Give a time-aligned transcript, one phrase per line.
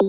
[0.00, 0.06] Vores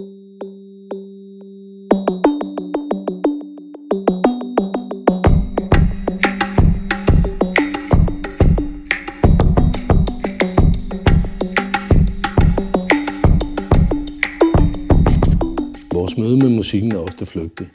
[16.17, 17.69] møde med musikken er ofte flygtig.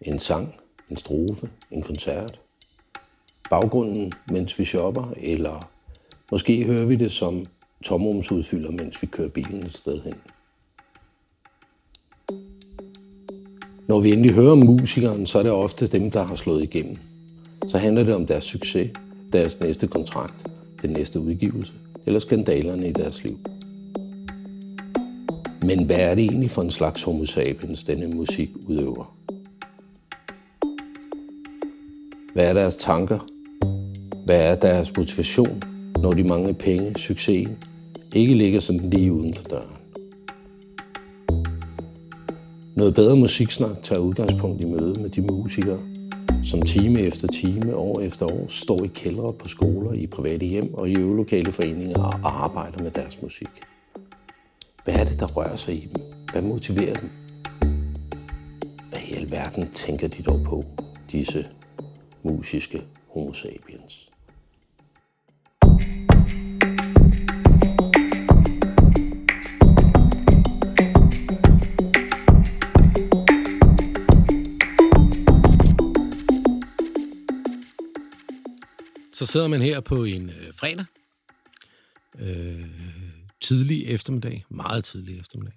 [0.00, 0.54] En sang,
[0.90, 2.40] en strofe, en koncert.
[3.50, 5.70] Baggrunden, mens vi shopper, eller
[6.30, 7.46] måske hører vi det som
[7.84, 10.14] tomrumsudfylder, mens vi kører bilen et sted hen.
[13.90, 16.96] Når vi endelig hører om musikeren, så er det ofte dem, der har slået igennem.
[17.66, 18.90] Så handler det om deres succes,
[19.32, 20.46] deres næste kontrakt,
[20.82, 21.72] den næste udgivelse
[22.06, 23.38] eller skandalerne i deres liv.
[25.62, 29.16] Men hvad er det egentlig for en slags homo sapiens, denne musik udøver?
[32.34, 33.18] Hvad er deres tanker?
[34.26, 35.62] Hvad er deres motivation,
[36.02, 37.56] når de mange penge, succesen,
[38.14, 39.79] ikke ligger sådan lige uden for døren?
[42.80, 45.78] Noget bedre musiksnak tager udgangspunkt i møde med de musikere,
[46.42, 50.74] som time efter time, år efter år, står i kældre på skoler, i private hjem
[50.74, 53.48] og i øvelokale foreninger og arbejder med deres musik.
[54.84, 56.02] Hvad er det, der rører sig i dem?
[56.32, 57.10] Hvad motiverer dem?
[58.90, 60.64] Hvad i alverden tænker de dog på,
[61.12, 61.46] disse
[62.22, 62.82] musiske
[63.14, 64.09] homo sapiens?
[79.20, 80.84] Så sidder man her på en øh, fredag,
[82.18, 82.70] øh,
[83.40, 85.54] tidlig eftermiddag, meget tidlig eftermiddag.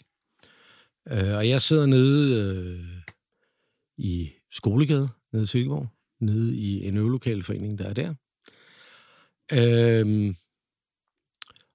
[1.11, 2.79] Øh, og jeg sidder nede øh,
[3.97, 5.87] i Skolegade, nede i Silkeborg,
[6.19, 8.13] nede i en øvelokalforening, der er der.
[9.53, 10.35] Øh,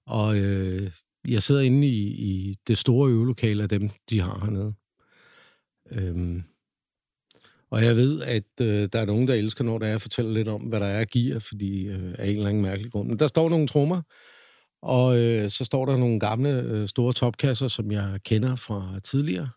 [0.06, 0.92] og øh,
[1.28, 4.75] jeg sidder inde i, i det store øvelokale af dem, de har hernede.
[5.91, 6.42] Øh,
[7.71, 10.33] og jeg ved, at øh, der er nogen, der elsker, når der er, at fortæller
[10.33, 13.09] lidt om, hvad der er at give, fordi øh, af en eller anden mærkelig grund.
[13.09, 14.03] Men der står nogle trommer,
[14.83, 19.49] og øh, så står der nogle gamle øh, store topkasser, som jeg kender fra tidligere.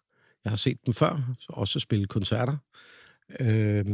[0.43, 2.57] Jeg har set dem før, også spille koncerter.
[3.39, 3.85] Øh,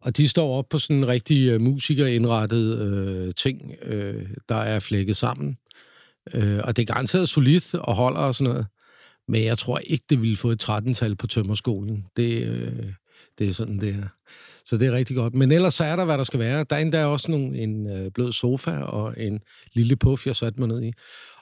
[0.00, 4.80] og de står op på sådan en rigtig øh, musikerindrettet øh, ting, øh, der er
[4.80, 5.56] flækket sammen.
[6.34, 8.66] Øh, og det er garanteret solidt og holder og sådan noget.
[9.28, 12.06] Men jeg tror ikke, det ville få et 13-tal på tømmerskolen.
[12.16, 12.92] Det, øh,
[13.38, 14.08] det er sådan, det er.
[14.64, 15.34] Så det er rigtig godt.
[15.34, 16.64] Men ellers så er der, hvad der skal være.
[16.70, 19.40] Der er endda også nogle, en øh, blød sofa og en
[19.72, 20.92] lille puff, jeg satte mig ned i.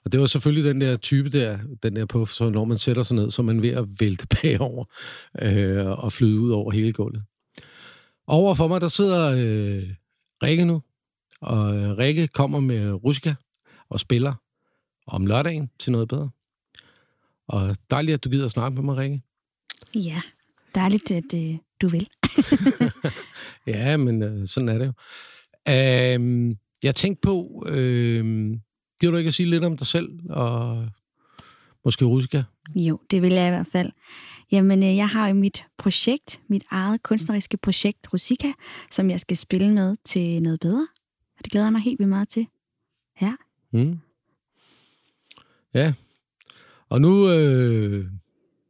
[0.05, 3.03] Og det var selvfølgelig den der type der, den der puff, så når man sætter
[3.03, 4.85] sig ned, så er man ved at vælte bagover
[5.43, 7.23] øh, og flyde ud over hele gulvet.
[8.27, 9.83] Over for mig, der sidder øh,
[10.43, 10.83] Rikke nu.
[11.41, 13.35] Og øh, Rikke kommer med Ruska
[13.89, 14.35] og spiller
[15.07, 16.31] om lørdagen til noget bedre.
[17.49, 19.23] Og dejligt, at du gider at snakke med mig, Rikke.
[19.95, 20.21] Ja,
[20.75, 22.09] dejligt, at øh, du vil.
[23.67, 24.93] ja, men øh, sådan er det jo.
[25.69, 28.51] Øh, jeg tænkte på, øh,
[29.01, 30.89] giver du ikke at sige lidt om dig selv og
[31.85, 32.43] måske Ruska?
[32.75, 33.93] Jo, det vil jeg i hvert fald.
[34.53, 38.53] Jamen, øh, jeg har jo mit projekt, mit eget kunstneriske projekt, Rusika,
[38.91, 40.89] som jeg skal spille med til noget bedre.
[41.39, 42.47] Og det glæder jeg mig helt vildt meget til.
[43.21, 43.35] Ja.
[43.73, 43.99] Mm.
[45.75, 45.93] Ja.
[46.91, 48.05] Og nu, øh,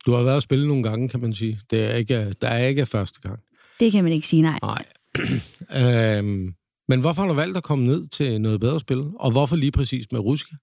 [0.07, 1.61] du har været og spille nogle gange, kan man sige.
[1.71, 3.41] Det er ikke, der er ikke første gang.
[3.81, 4.59] Det kan man ikke sige, nej.
[4.63, 4.85] Nej.
[6.19, 6.55] øhm,
[6.89, 8.99] men hvorfor har du valgt at komme ned til noget bedre spil?
[8.99, 10.55] Og hvorfor lige præcis med Ruska?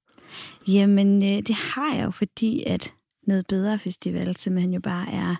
[0.67, 2.93] Jamen, øh, det har jeg jo, fordi at
[3.27, 5.35] noget bedre festival simpelthen jo bare er,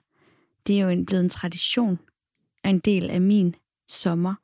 [0.67, 1.99] det er jo en, blevet en tradition,
[2.63, 3.55] og en del af min
[3.87, 4.35] sommer.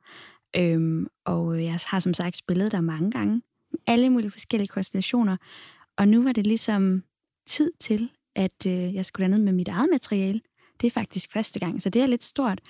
[0.56, 3.42] Øhm, og jeg har som sagt spillet der mange gange,
[3.86, 5.36] alle mulige forskellige konstellationer,
[5.96, 7.02] og nu var det ligesom
[7.50, 10.40] tid til, at øh, jeg skulle ned med mit eget materiale.
[10.80, 12.60] Det er faktisk første gang, så det er lidt stort.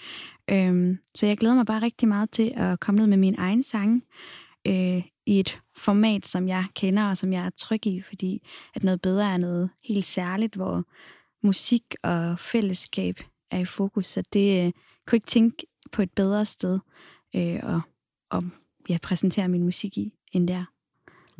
[0.50, 3.62] Øhm, så jeg glæder mig bare rigtig meget til at komme ned med min egen
[3.62, 4.04] sang
[4.66, 8.42] øh, i et format, som jeg kender og som jeg er tryg i, fordi
[8.74, 10.84] at noget bedre er noget helt særligt, hvor
[11.46, 14.06] musik og fællesskab er i fokus.
[14.06, 14.72] Så det øh,
[15.06, 16.78] kunne ikke tænke på et bedre sted
[17.36, 17.80] øh, og,
[18.30, 18.44] og
[18.88, 20.64] ja, præsentere min musik i, end der.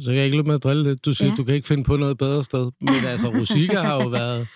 [0.01, 1.05] Så kan jeg ikke lade med at drille lidt.
[1.05, 1.35] Du siger, ja.
[1.37, 2.71] du kan ikke finde på noget bedre sted.
[2.81, 4.49] Men altså, Rusika har jo været...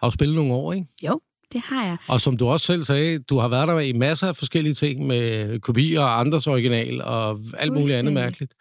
[0.00, 0.86] Har jo spillet nogle år, ikke?
[1.06, 1.20] Jo,
[1.52, 1.96] det har jeg.
[2.08, 5.06] Og som du også selv sagde, du har været der i masser af forskellige ting
[5.06, 8.54] med kopier og andres original og alt muligt andet mærkeligt.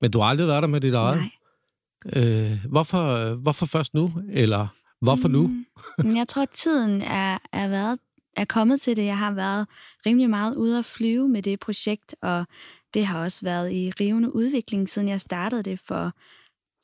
[0.00, 1.18] Men du har aldrig været der med dit eget.
[1.18, 2.22] Nej.
[2.22, 4.12] Øh, hvorfor, hvorfor først nu?
[4.32, 4.66] Eller
[5.00, 5.50] hvorfor nu?
[5.98, 7.98] Mm, jeg tror, tiden er, er, været,
[8.36, 9.04] er kommet til det.
[9.04, 9.66] Jeg har været
[10.06, 12.46] rimelig meget ude at flyve med det projekt, og
[12.94, 16.12] det har også været i rivende udvikling, siden jeg startede det for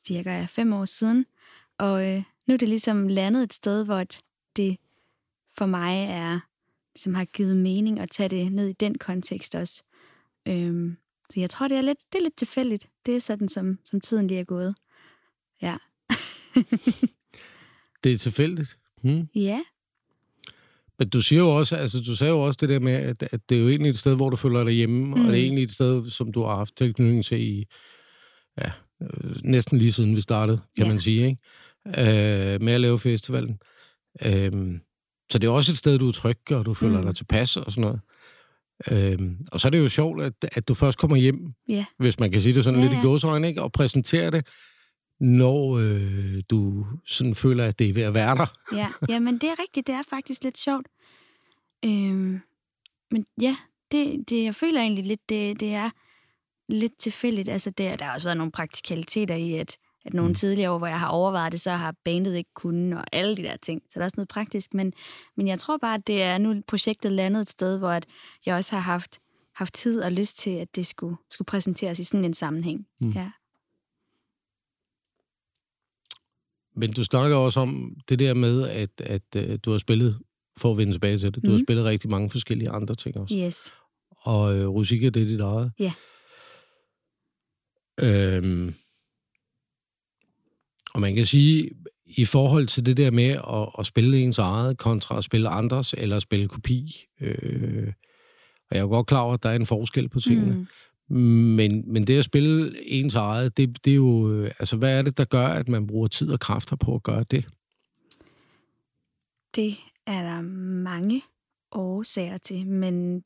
[0.05, 1.25] cirka fem år siden.
[1.77, 4.03] Og øh, nu er det ligesom landet et sted, hvor
[4.55, 4.77] det
[5.57, 6.39] for mig er,
[6.95, 9.83] ligesom har givet mening at tage det ned i den kontekst også.
[10.47, 10.97] Øhm,
[11.29, 12.89] så jeg tror, det er lidt, det er lidt tilfældigt.
[13.05, 14.75] Det er sådan, som, som tiden lige er gået.
[15.61, 15.77] Ja.
[18.03, 18.79] det er tilfældigt?
[19.01, 19.27] Hmm.
[19.35, 19.61] Ja.
[20.99, 23.39] Men du siger jo også, altså du sagde jo også det der med, at, at
[23.49, 25.13] det er jo egentlig et sted, hvor du føler dig hjemme, mm.
[25.13, 25.33] og det er mm.
[25.33, 27.65] egentlig et sted, som du har haft tilknytning til i,
[28.61, 30.89] ja, øh, næsten lige siden vi startede, kan ja.
[30.89, 32.53] man sige, ikke?
[32.55, 33.59] Øh, med at lave festivalen.
[34.21, 34.51] Øh,
[35.31, 37.05] så det er også et sted, du er tryg, og du føler mm.
[37.05, 37.99] dig tilpas og sådan noget.
[38.91, 41.83] Øhm, og så er det jo sjovt, at, at du først kommer hjem, yeah.
[41.97, 43.61] hvis man kan sige det sådan yeah, lidt i gåsøjne, ikke?
[43.61, 44.47] og præsenterer det,
[45.23, 48.45] når øh, du sådan føler, at det er ved at være der.
[48.79, 49.87] ja, ja, men det er rigtigt.
[49.87, 50.87] Det er faktisk lidt sjovt.
[51.85, 52.41] Øhm,
[53.11, 53.55] men ja,
[53.91, 55.89] det, det, jeg føler egentlig lidt, det, det er
[56.69, 57.49] lidt tilfældigt.
[57.49, 60.35] Altså, det, der har også været nogle praktikaliteter i, at, at nogle mm.
[60.35, 63.43] tidligere år, hvor jeg har overvejet det, så har bandet ikke kunnet, og alle de
[63.43, 63.81] der ting.
[63.89, 64.73] Så der er også noget praktisk.
[64.73, 64.93] Men,
[65.37, 68.05] men jeg tror bare, at det er nu projektet landet et sted, hvor at
[68.45, 69.19] jeg også har haft,
[69.55, 72.87] haft tid og lyst til, at det skulle, skulle præsenteres i sådan en sammenhæng.
[73.01, 73.09] Mm.
[73.09, 73.31] Ja.
[76.75, 80.19] Men du snakker også om det der med, at, at, at øh, du har spillet,
[80.57, 81.57] for at vende tilbage til det, du mm.
[81.57, 83.35] har spillet rigtig mange forskellige andre ting også.
[83.35, 83.73] Yes.
[84.17, 85.71] Og øh, Rusika, det er dit eget.
[85.79, 85.93] Ja.
[88.01, 88.73] Øhm,
[90.93, 91.69] og man kan sige,
[92.05, 95.95] i forhold til det der med at, at spille ens eget kontra at spille andres,
[95.97, 97.93] eller at spille kopi, øh,
[98.69, 100.53] og jeg er jo godt klar over, at der er en forskel på tingene.
[100.53, 100.67] Mm.
[101.13, 104.31] Men, men det at spille ens eget, det, det er jo...
[104.31, 107.03] Øh, altså, hvad er det, der gør, at man bruger tid og kræfter på at
[107.03, 107.47] gøre det?
[109.55, 109.75] Det
[110.05, 110.41] er der
[110.83, 111.21] mange
[111.71, 113.23] årsager til, men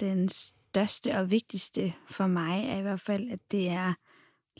[0.00, 3.94] den største og vigtigste for mig er i hvert fald, at det er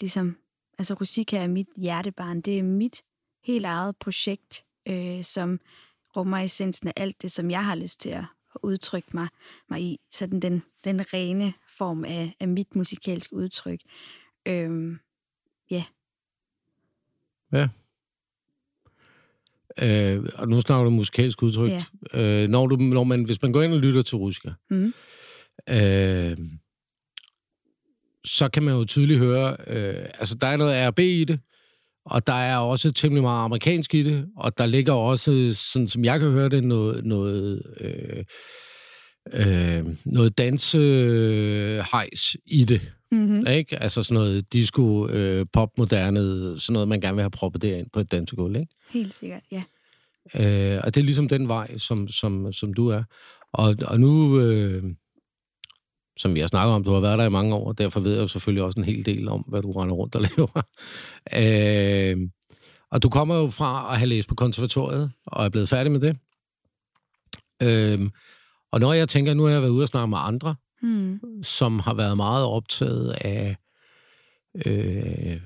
[0.01, 0.37] ligesom...
[0.79, 2.41] Altså, Rusika er mit hjertebarn.
[2.41, 3.03] Det er mit
[3.45, 5.61] helt eget projekt, øh, som
[6.17, 9.29] rummer essensen af alt det, som jeg har lyst til at at udtrykke mig,
[9.71, 10.01] mig i.
[10.11, 13.81] Sådan den, den rene form af, af mit musikalske udtryk.
[14.47, 14.99] Øhm,
[15.71, 15.85] ja.
[17.53, 17.69] Ja.
[19.79, 21.71] Øh, og nu snakker du musikalsk udtryk.
[21.71, 21.85] Ja.
[22.15, 24.95] Øh, når, du, når man, hvis man går ind og lytter til Ruska, mm.
[25.69, 26.39] øh,
[28.25, 31.41] så kan man jo tydeligt høre, øh, altså der er noget RB i det,
[32.05, 36.05] og der er også temmelig meget amerikansk i det, og der ligger også, sådan som
[36.05, 38.25] jeg kan høre det, noget, noget, øh,
[39.33, 42.93] øh, noget dansehejs i det.
[43.13, 43.47] Mm-hmm.
[43.47, 43.83] Ikke?
[43.83, 46.19] Altså sådan noget disco, øh, pop, moderne,
[46.61, 48.75] sådan noget, man gerne vil have proppet derind på et dansegulv, ikke?
[48.91, 49.63] Helt sikkert, ja.
[50.35, 53.03] Øh, og det er ligesom den vej, som, som, som du er.
[53.53, 54.85] Og, og nu, øh,
[56.17, 58.19] som vi har snakket om, du har været der i mange år, og derfor ved
[58.19, 60.63] jeg selvfølgelig også en hel del om, hvad du render rundt og laver.
[61.37, 62.29] øh,
[62.91, 66.01] og du kommer jo fra at have læst på konservatoriet, og er blevet færdig med
[66.01, 66.17] det.
[67.63, 68.11] Øh,
[68.73, 71.21] og når jeg tænker, nu har jeg været ude og snakke med andre, mm.
[71.43, 73.57] som har været meget optaget af,
[74.67, 75.41] øh,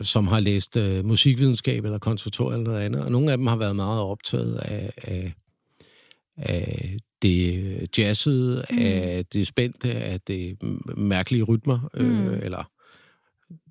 [0.00, 3.56] som har læst øh, musikvidenskab eller konservatoriet eller noget andet, og nogle af dem har
[3.56, 5.34] været meget optaget af, af,
[6.36, 8.78] af det jazzede, mm.
[8.78, 10.56] af det spændte, af det
[10.96, 12.32] mærkelige rytmer, øh, mm.
[12.42, 12.70] eller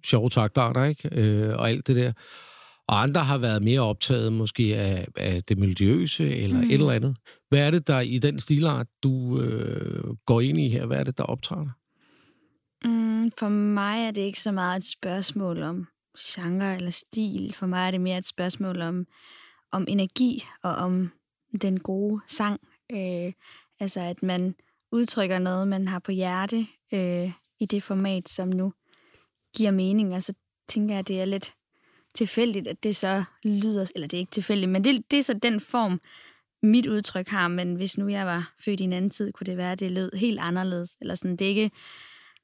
[0.06, 1.10] sjove taktarter, ikke?
[1.12, 2.12] Øh, og alt det der.
[2.88, 6.68] Og andre har været mere optaget måske af, af det miljøse eller mm.
[6.70, 7.18] et eller andet.
[7.50, 10.86] Hvad er det, der i den stilart, du øh, går ind i her?
[10.86, 11.72] Hvad er det, der optager dig?
[12.86, 15.88] Mm, for mig er det ikke så meget et spørgsmål om
[16.20, 17.54] genre eller stil.
[17.54, 19.06] For mig er det mere et spørgsmål om,
[19.72, 21.12] om energi og om
[21.62, 22.60] den gode sang.
[22.92, 23.34] Øh,
[23.80, 24.56] altså, at man
[24.92, 28.74] udtrykker noget, man har på hjerte øh, i det format, som nu
[29.58, 30.14] giver mening.
[30.14, 30.34] Og så
[30.70, 31.54] tænker jeg, at det er lidt
[32.16, 35.34] tilfældigt, at det så lyder, eller det er ikke tilfældigt, men det, det er så
[35.34, 36.02] den form,
[36.64, 39.58] mit udtryk har, men hvis nu jeg var født i en anden tid, kunne det
[39.58, 40.98] være, at det lød helt anderledes.
[41.02, 41.36] Eller sådan.
[41.36, 41.72] Det er ikke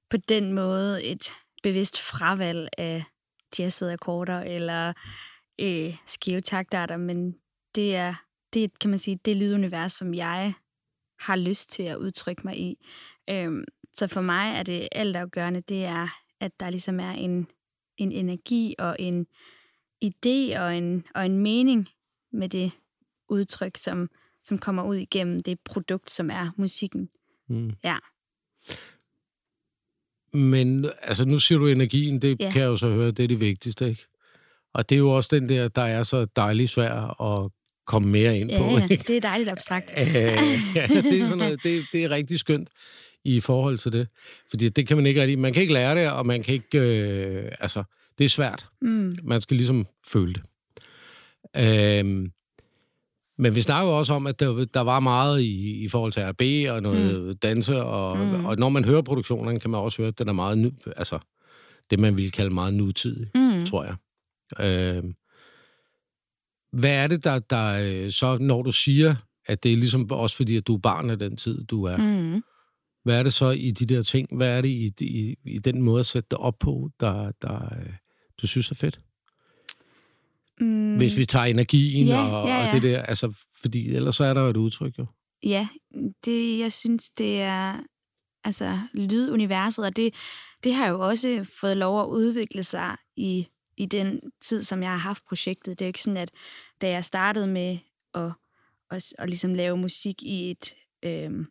[0.10, 1.32] på den måde et
[1.64, 3.04] bevidst fravalg af
[3.60, 4.94] jazzede akkorder eller
[5.62, 7.36] øh, skæve taktarter, men
[7.76, 8.14] det er,
[8.56, 10.54] det kan man sige, det lydunivers, som jeg
[11.20, 12.86] har lyst til at udtrykke mig i.
[13.30, 16.08] Øhm, så for mig er det altafgørende, det er,
[16.40, 17.48] at der ligesom er en,
[17.98, 19.28] en energi og en
[20.06, 21.90] idé og en, og en mening
[22.34, 22.72] med det
[23.30, 24.10] udtryk, som,
[24.44, 27.10] som kommer ud igennem det produkt, som er musikken.
[27.50, 27.72] Mm.
[27.84, 27.98] Ja.
[30.34, 32.52] Men altså, nu siger du energien, det ja.
[32.52, 34.06] kan jeg jo så høre, det er det vigtigste, ikke?
[34.74, 37.52] Og det er jo også den der, der er så dejligt svær at
[37.86, 38.92] komme mere ind ja, på.
[38.92, 39.04] Ikke?
[39.08, 39.94] det er dejligt abstrakt.
[39.98, 40.04] ja,
[40.88, 42.70] det er, sådan noget, det, det er rigtig skønt
[43.24, 44.08] i forhold til det.
[44.50, 45.40] Fordi det kan man ikke rigtig...
[45.40, 46.80] Man kan ikke lære det, og man kan ikke...
[46.80, 47.84] Øh, altså,
[48.18, 48.68] det er svært.
[48.82, 49.18] Mm.
[49.24, 50.44] Man skal ligesom føle det.
[51.58, 52.32] Øhm,
[53.38, 56.72] men vi snakker også om, at der, der var meget i, i forhold til RB
[56.72, 57.38] og noget mm.
[57.38, 58.46] danse, og, mm.
[58.46, 61.20] og når man hører produktionen, kan man også høre, at den er meget, altså
[61.90, 63.66] det man ville kalde meget nutidig, mm.
[63.66, 63.96] tror jeg.
[64.66, 65.14] Øhm,
[66.80, 69.16] hvad er det, der, der øh, så, når du siger,
[69.46, 71.98] at det er ligesom også fordi, at du er barn af den tid, du er,
[71.98, 72.44] mm.
[73.04, 75.82] hvad er det så i de der ting, hvad er det i, i, i den
[75.82, 77.94] måde at sætte det op på, der, der øh,
[78.42, 79.00] du synes er fedt?
[80.60, 80.98] Mm.
[80.98, 82.68] Hvis vi tager energien ja, og, ja, ja.
[82.68, 85.06] og det der, altså, fordi ellers så er der jo et udtryk, jo.
[85.44, 85.68] Ja,
[86.26, 87.80] det, jeg synes, det er
[88.44, 90.14] altså lyduniverset, og det,
[90.64, 94.92] det har jo også fået lov at udvikle sig i, i den tid, som jeg
[94.92, 95.80] har haft projektet.
[95.80, 96.32] Det er jo ikke sådan, at
[96.82, 97.78] da jeg startede med
[98.14, 98.32] at,
[98.92, 101.46] at, at ligesom lave musik i et, øh,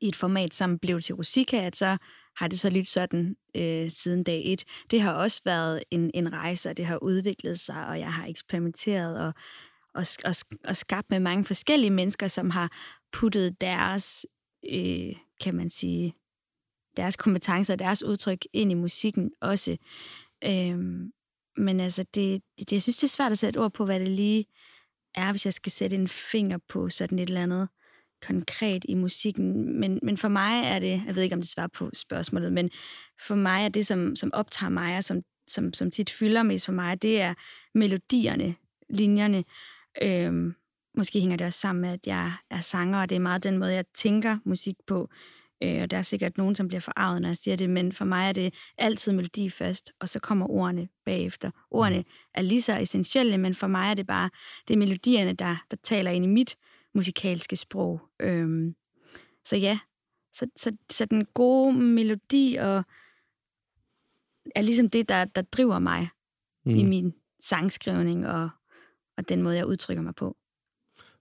[0.00, 1.96] i et format, som blev til Rusika, at så
[2.36, 4.64] har det så lidt sådan øh, siden dag et.
[4.90, 8.26] Det har også været en, en rejse, og det har udviklet sig, og jeg har
[8.26, 9.32] eksperimenteret og,
[9.94, 12.72] og, og, og skabt med mange forskellige mennesker, som har
[13.12, 14.26] puttet deres,
[14.72, 16.14] øh, kan man sige,
[16.96, 19.76] deres kompetencer og deres udtryk ind i musikken også.
[20.44, 21.12] Øhm,
[21.56, 24.08] men altså, det, det, jeg synes, det er svært at sætte ord på, hvad det
[24.08, 24.44] lige
[25.14, 27.68] er, hvis jeg skal sætte en finger på sådan et eller andet
[28.26, 29.80] konkret i musikken.
[29.80, 32.70] Men, men for mig er det, jeg ved ikke, om det svarer på spørgsmålet, men
[33.26, 36.64] for mig er det, som, som optager mig, og som, som, som tit fylder mest
[36.64, 37.34] for mig, det er
[37.74, 38.54] melodierne,
[38.90, 39.44] linjerne.
[40.02, 40.54] Øhm,
[40.96, 43.58] måske hænger det også sammen med, at jeg er sanger, og det er meget den
[43.58, 45.02] måde, jeg tænker musik på.
[45.02, 48.04] Øh, og der er sikkert nogen, som bliver forarvet, når jeg siger det, men for
[48.04, 51.50] mig er det altid melodi først, og så kommer ordene bagefter.
[51.70, 52.04] Ordene mm.
[52.34, 54.30] er lige så essentielle, men for mig er det bare,
[54.68, 56.56] det er melodierne, der, der taler ind i mit
[56.94, 58.00] musikalske sprog.
[58.20, 58.74] Øhm,
[59.44, 59.78] så ja,
[60.32, 62.84] så, så, så den gode melodi og
[64.54, 66.08] er ligesom det, der, der driver mig
[66.66, 66.74] mm.
[66.74, 68.50] i min sangskrivning og,
[69.16, 70.36] og den måde, jeg udtrykker mig på.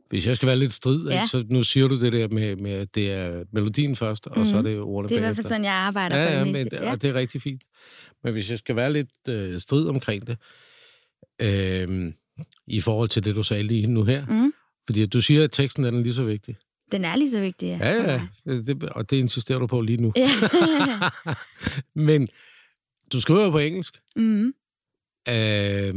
[0.09, 1.25] Hvis jeg skal være lidt strid, ja.
[1.25, 4.45] så nu siger du det der med, med, at det er melodien først, og mm.
[4.45, 6.39] så er det ordene Det er i hvert fald sådan, jeg arbejder ja, for ja,
[6.39, 6.75] det meste.
[6.75, 7.63] Men, ja, og det er rigtig fint.
[8.23, 10.37] Men hvis jeg skal være lidt øh, strid omkring det,
[11.41, 12.13] øh,
[12.67, 14.53] i forhold til det, du sagde lige nu her, mm.
[14.85, 16.55] fordi du siger, at teksten den er lige så vigtig.
[16.91, 17.77] Den er lige så vigtig, ja.
[17.77, 20.13] Ja, ja, det, og det insisterer du på lige nu.
[20.15, 20.29] Ja.
[22.09, 22.27] men
[23.13, 23.99] du skriver jo på engelsk.
[24.15, 24.53] Mm.
[25.29, 25.95] Øh,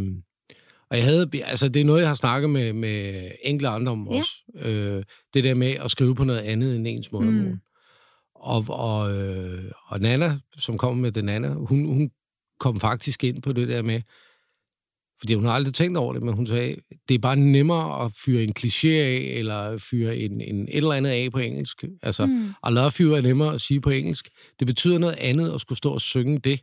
[0.93, 4.09] og jeg havde, altså det er noget, jeg har snakket med, med enkelte andre om
[4.11, 4.19] ja.
[4.19, 4.31] også.
[4.57, 7.51] Øh, det der med at skrive på noget andet end ens modermål.
[7.51, 7.59] Mm.
[8.35, 12.11] Og, og, øh, og Nana, som kom med den Nana, hun, hun
[12.61, 14.01] kom faktisk ind på det der med,
[15.21, 16.77] fordi hun har aldrig tænkt over det, men hun sagde,
[17.09, 20.93] det er bare nemmere at fyre en kliché af, eller fyre en, en et eller
[20.93, 21.85] andet af på engelsk.
[22.03, 22.49] Altså, mm.
[22.49, 24.29] I love you er nemmere at sige på engelsk.
[24.59, 26.61] Det betyder noget andet at skulle stå og synge det,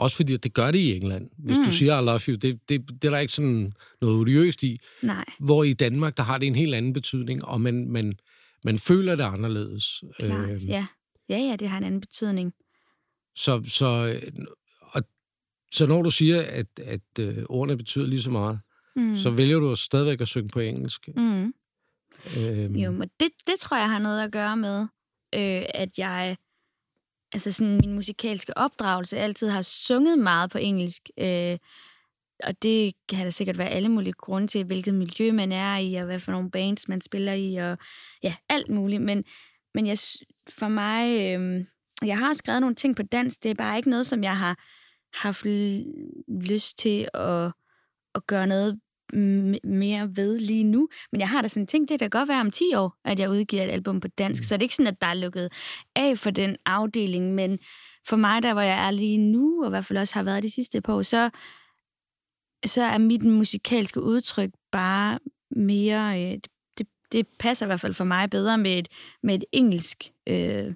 [0.00, 1.30] også fordi det gør det i England.
[1.38, 1.64] Hvis mm.
[1.64, 4.80] du siger I love you, det, det, det er der ikke sådan noget odiøst i.
[5.02, 5.24] Nej.
[5.38, 8.18] Hvor i Danmark, der har det en helt anden betydning, og man, man,
[8.64, 10.04] man føler det anderledes.
[10.18, 10.86] Klart, øh, ja.
[11.28, 12.52] Ja, ja, det har en anden betydning.
[13.36, 14.20] Så, så,
[14.80, 15.02] og,
[15.72, 18.60] så når du siger, at, at øh, ordene betyder lige så meget,
[18.96, 19.16] mm.
[19.16, 21.08] så vælger du stadigvæk at synge på engelsk.
[21.16, 21.54] Mm.
[22.38, 22.74] Øhm.
[22.74, 24.80] Jo, men det, det tror jeg har noget at gøre med,
[25.34, 26.36] øh, at jeg
[27.32, 31.10] altså sådan min musikalske opdragelse altid har sunget meget på engelsk.
[31.18, 31.58] Øh,
[32.44, 35.94] og det kan der sikkert være alle mulige grunde til, hvilket miljø man er i,
[35.94, 37.78] og hvad for nogle bands man spiller i, og
[38.22, 39.02] ja, alt muligt.
[39.02, 39.24] Men,
[39.74, 39.98] men jeg,
[40.48, 41.64] for mig, øh,
[42.04, 44.58] jeg har skrevet nogle ting på dansk, det er bare ikke noget, som jeg har
[45.14, 45.44] haft
[46.28, 47.52] lyst til at,
[48.14, 48.80] at gøre noget
[49.64, 50.88] mere ved lige nu.
[51.12, 53.30] Men jeg har da sådan tænkt, det kan godt være om 10 år, at jeg
[53.30, 54.42] udgiver et album på dansk.
[54.42, 54.44] Mm.
[54.44, 55.52] Så det er ikke sådan, at der er lukket
[55.96, 57.34] af for den afdeling.
[57.34, 57.58] Men
[58.08, 60.42] for mig, der hvor jeg er lige nu, og i hvert fald også har været
[60.42, 61.30] de sidste par år, så,
[62.66, 65.18] så er mit musikalske udtryk bare
[65.56, 66.22] mere...
[66.22, 66.38] Øh,
[66.78, 68.88] det, det passer i hvert fald for mig bedre med et,
[69.22, 70.74] med et engelsk øh,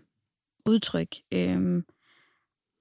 [0.67, 1.09] udtryk.
[1.33, 1.83] Øh,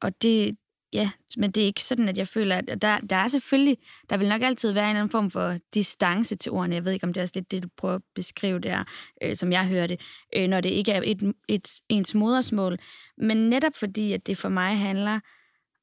[0.01, 0.57] og det,
[0.93, 3.77] ja, men det er ikke sådan, at jeg føler, at der, der er selvfølgelig,
[4.09, 6.75] der vil nok altid være en eller anden form for distance til ordene.
[6.75, 8.83] Jeg ved ikke, om det er også lidt det, du prøver at beskrive der,
[9.21, 10.01] øh, som jeg hører det,
[10.35, 12.79] øh, når det ikke er et, et, ens modersmål.
[13.17, 15.19] Men netop fordi, at det for mig handler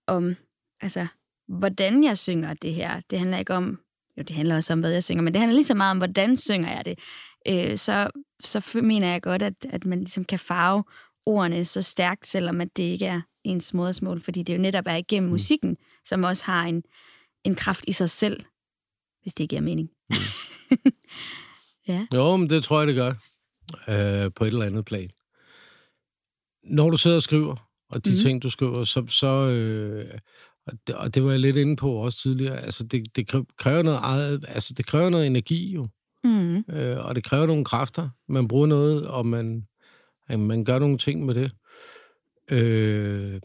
[0.07, 0.37] om,
[0.81, 1.07] altså,
[1.49, 3.01] hvordan jeg synger det her.
[3.11, 3.79] Det handler ikke om,
[4.19, 5.99] jo, det handler også om, hvad jeg synger, men det handler lige så meget om,
[5.99, 6.99] hvordan synger jeg det.
[7.49, 10.85] Øh, så, så mener jeg godt, at, at man ligesom kan farve
[11.27, 14.97] ordene så stærkt, selvom at det ikke er ens modersmål, fordi det jo netop er
[14.97, 15.33] igennem mm.
[15.33, 16.83] musikken, som også har en,
[17.45, 18.45] en kraft i sig selv,
[19.23, 19.91] hvis det giver mening.
[20.11, 20.17] Mm.
[21.89, 22.07] ja.
[22.15, 23.13] Jo, men det tror jeg, det gør.
[23.89, 25.11] Øh, på et eller andet plan.
[26.65, 28.17] Når du sidder og skriver, og de mm.
[28.17, 30.19] ting, du skriver, så, så øh,
[30.67, 32.61] Og det, og det var jeg lidt inde på også tidligere.
[32.61, 35.89] Altså, det, det kræver noget eget, altså, det kræver noget energi jo.
[36.25, 36.57] Mm.
[36.57, 38.09] Øh, og det kræver nogle kræfter.
[38.29, 39.67] Man bruger noget, og man,
[40.29, 41.53] man gør nogle ting med det.
[42.51, 43.41] Øh,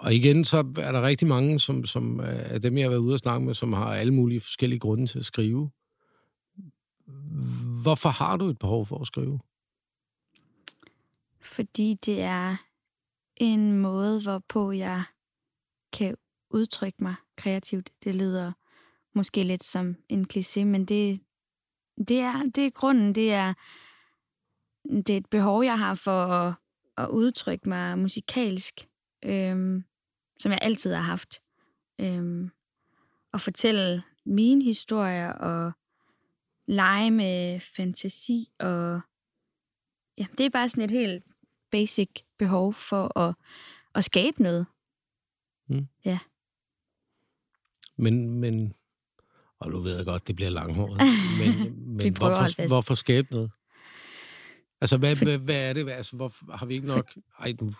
[0.00, 3.14] og igen, så er der rigtig mange, som, som er dem, jeg har været ude
[3.14, 5.70] og snakke med, som har alle mulige forskellige grunde til at skrive.
[7.82, 9.40] Hvorfor har du et behov for at skrive?
[11.40, 12.56] Fordi det er
[13.36, 15.02] en måde, hvorpå jeg
[15.92, 16.16] kan
[16.50, 17.90] udtrykke mig kreativt.
[18.04, 18.52] Det lyder
[19.14, 21.20] måske lidt som en kliché, men det,
[22.08, 23.14] det, er, det er grunden.
[23.14, 23.54] Det er,
[24.84, 26.54] det er et behov, jeg har for at,
[27.02, 28.88] at udtrykke mig musikalsk,
[29.24, 29.84] øhm,
[30.40, 31.40] som jeg altid har haft.
[32.00, 32.50] Øhm,
[33.32, 35.72] og fortælle mine historier og
[36.66, 38.48] lege med fantasi.
[38.58, 39.00] Og
[40.18, 41.24] ja, det er bare sådan et helt
[41.70, 43.34] basic behov for at,
[43.94, 44.66] at skabe noget.
[45.68, 45.86] Mm.
[46.04, 46.18] Ja.
[47.96, 48.74] Men, men,
[49.58, 51.00] og nu ved jeg godt, det bliver langhåret,
[51.40, 53.50] men, men hvorfor, hvorfor skabe noget?
[54.80, 55.24] Altså, hvad, For...
[55.24, 55.90] hvad, hvad er det?
[55.90, 57.14] Altså, hvorfor har vi ikke nok...
[57.40, 57.72] Ej, nu,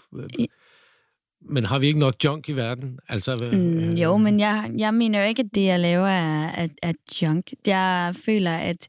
[1.42, 2.99] men har vi ikke nok junk i verden?
[3.09, 6.49] Altså, hvad, mm, jo, men jeg, jeg mener jo ikke, at det, jeg laver, er,
[6.49, 6.92] er, er
[7.23, 7.50] junk.
[7.66, 8.88] Jeg føler, at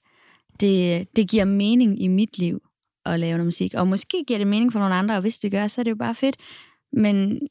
[0.60, 2.62] det, det giver mening i mit liv
[3.06, 3.74] at lave noget musik.
[3.74, 5.92] Og måske giver det mening for nogle andre, og hvis det gør, så er det
[5.92, 6.36] jo bare fedt.
[6.94, 7.42] Men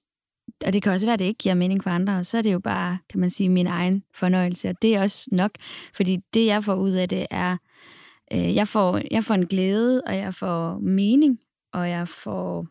[0.66, 2.42] og det kan også være, at det ikke giver mening for andre, og så er
[2.42, 4.68] det jo bare, kan man sige, min egen fornøjelse.
[4.68, 5.50] Og det er også nok,
[5.94, 7.56] fordi det, jeg får ud af det, er,
[8.32, 11.38] øh, jeg, får, jeg får en glæde, og jeg får mening,
[11.72, 12.66] og jeg får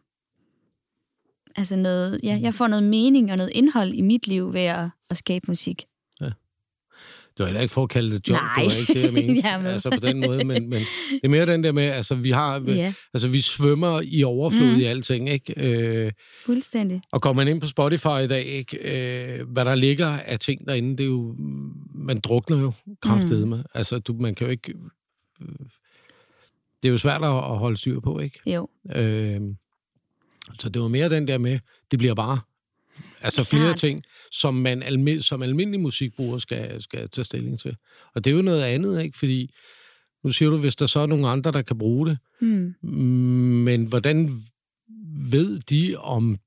[1.55, 4.89] altså noget, ja, jeg får noget mening og noget indhold i mit liv ved at,
[5.09, 5.85] at skabe musik.
[7.39, 8.63] Det var heller ikke for at kalde det job, Nej.
[8.63, 9.69] det var ikke det, jeg mente.
[9.73, 10.79] altså på den måde, men, men
[11.11, 12.93] det er mere den der med, altså vi har, ja.
[13.13, 14.79] altså vi svømmer i overflod mm.
[14.79, 15.53] i alting, ikke?
[15.57, 16.11] Øh,
[16.45, 17.01] Fuldstændig.
[17.11, 18.77] Og går man ind på Spotify i dag, ikke?
[18.77, 21.35] Øh, hvad der ligger af ting derinde, det er jo,
[21.95, 23.49] man drukner jo kraftedet mm.
[23.49, 23.63] med.
[23.73, 24.73] Altså du, man kan jo ikke,
[26.83, 28.39] det er jo svært at holde styr på, ikke?
[28.45, 28.69] Jo.
[28.95, 29.41] Øh,
[30.59, 31.59] så det var mere den der med,
[31.91, 32.39] det bliver bare
[33.21, 33.77] Altså flere Klart.
[33.77, 37.75] ting, som man almi- som almindelig musikbruger skal, skal tage stilling til.
[38.15, 39.17] Og det er jo noget andet, ikke?
[39.17, 39.53] Fordi
[40.23, 42.17] nu siger du, hvis der så er nogle andre, der kan bruge det.
[42.41, 42.75] Mm.
[43.63, 44.29] Men hvordan
[45.31, 46.37] ved de om...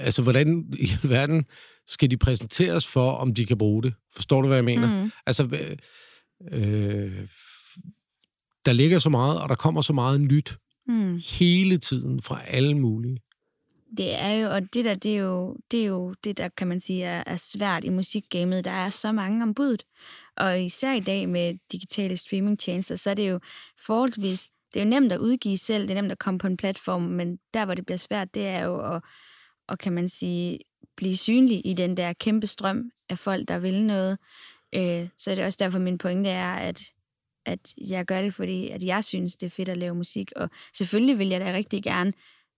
[0.00, 1.44] Altså, hvordan i verden
[1.86, 3.94] skal de præsenteres for, om de kan bruge det?
[4.14, 5.02] Forstår du, hvad jeg mener?
[5.04, 5.10] Mm.
[5.26, 5.76] Altså,
[6.52, 7.26] øh,
[8.68, 11.20] der ligger så meget, og der kommer så meget nyt mm.
[11.38, 13.18] hele tiden fra alle mulige.
[13.96, 16.66] Det er jo, og det der, det er jo, det er jo det, der kan
[16.66, 18.64] man sige er, er svært i musikgamet.
[18.64, 19.82] Der er så mange om budet.
[20.36, 23.40] Og især i dag med digitale streamingtjenester, så er det jo
[23.86, 26.56] forholdsvis, det er jo nemt at udgive selv, det er nemt at komme på en
[26.56, 29.02] platform, men der, hvor det bliver svært, det er jo at,
[29.68, 30.58] og kan man sige,
[30.96, 34.18] blive synlig i den der kæmpe strøm af folk, der vil noget.
[34.74, 36.82] Øh, så er det også derfor, min pointe er, at
[37.48, 40.32] at jeg gør det, fordi at jeg synes, det er fedt at lave musik.
[40.36, 42.12] Og selvfølgelig vil jeg da rigtig gerne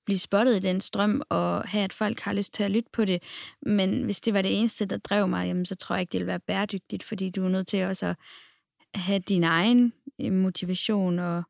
[0.07, 3.05] blive spottet i den strøm, og have, at folk har lyst til at lytte på
[3.05, 3.23] det.
[3.63, 6.19] Men hvis det var det eneste, der drev mig, jamen, så tror jeg ikke, det
[6.19, 8.17] ville være bæredygtigt, fordi du er nødt til også at
[8.95, 11.43] have din egen øh, motivation, og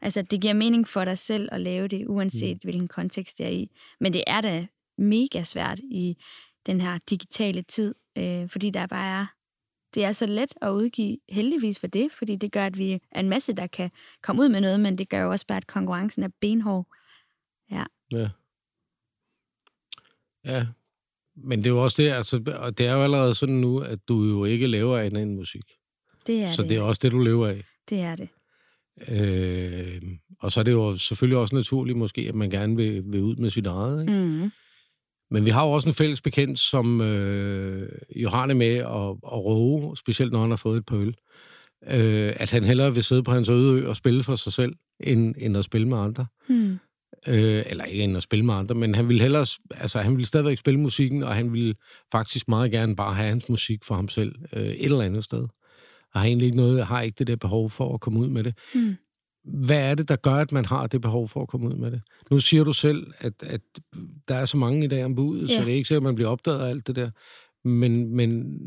[0.00, 2.60] altså, det giver mening for dig selv at lave det, uanset mm.
[2.62, 3.70] hvilken kontekst det er i.
[4.00, 4.66] Men det er da
[4.98, 6.16] mega svært i
[6.66, 9.26] den her digitale tid, øh, fordi der bare er
[9.94, 13.20] det er så let at udgive, heldigvis for det, fordi det gør, at vi er
[13.20, 13.90] en masse, der kan
[14.22, 16.86] komme ud med noget, men det gør jo også bare, at konkurrencen er benhård.
[17.70, 17.84] Ja.
[18.12, 18.28] Ja.
[20.44, 20.66] Ja,
[21.36, 22.38] men det er jo også det, altså,
[22.78, 25.64] det er jo allerede sådan nu, at du jo ikke laver andet end musik.
[26.26, 26.68] Det er så det.
[26.68, 27.64] det er også det, du lever af.
[27.88, 28.28] Det er det.
[29.08, 30.02] Øh,
[30.40, 33.36] og så er det jo selvfølgelig også naturligt måske, at man gerne vil, vil ud
[33.36, 34.00] med sit eget.
[34.00, 34.12] Ikke?
[34.12, 34.50] Mm.
[35.30, 39.10] Men vi har jo også en fælles bekendt, som øh, jo har det med at,
[39.10, 41.14] at råge, specielt når han har fået et par øl.
[41.90, 44.74] Øh, at han hellere vil sidde på hans øde ø og spille for sig selv,
[45.00, 46.26] end, end at spille med andre.
[46.48, 46.78] Mm.
[47.26, 50.26] Øh, eller ikke end at spille med andre, men han ville hellere, altså han ville
[50.26, 51.74] stadigvæk spille musikken, og han ville
[52.12, 55.46] faktisk meget gerne bare have hans musik for ham selv øh, et eller andet sted.
[56.14, 58.44] Og har egentlig ikke noget, har ikke det der behov for at komme ud med
[58.44, 58.58] det.
[58.74, 58.96] Mm.
[59.48, 61.90] Hvad er det, der gør, at man har det behov for at komme ud med
[61.90, 62.02] det?
[62.30, 63.60] Nu siger du selv, at, at
[64.28, 65.58] der er så mange i dag om budet, ja.
[65.58, 67.10] så det er ikke sikkert, at man bliver opdaget af alt det der.
[67.64, 68.58] Men, men,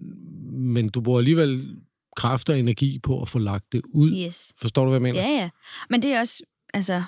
[0.51, 1.77] men du bruger alligevel
[2.15, 4.25] kraft og energi på at få lagt det ud.
[4.25, 4.53] Yes.
[4.57, 5.29] Forstår du, hvad jeg mener?
[5.29, 5.49] Ja, ja.
[5.89, 7.03] Men det er også, altså,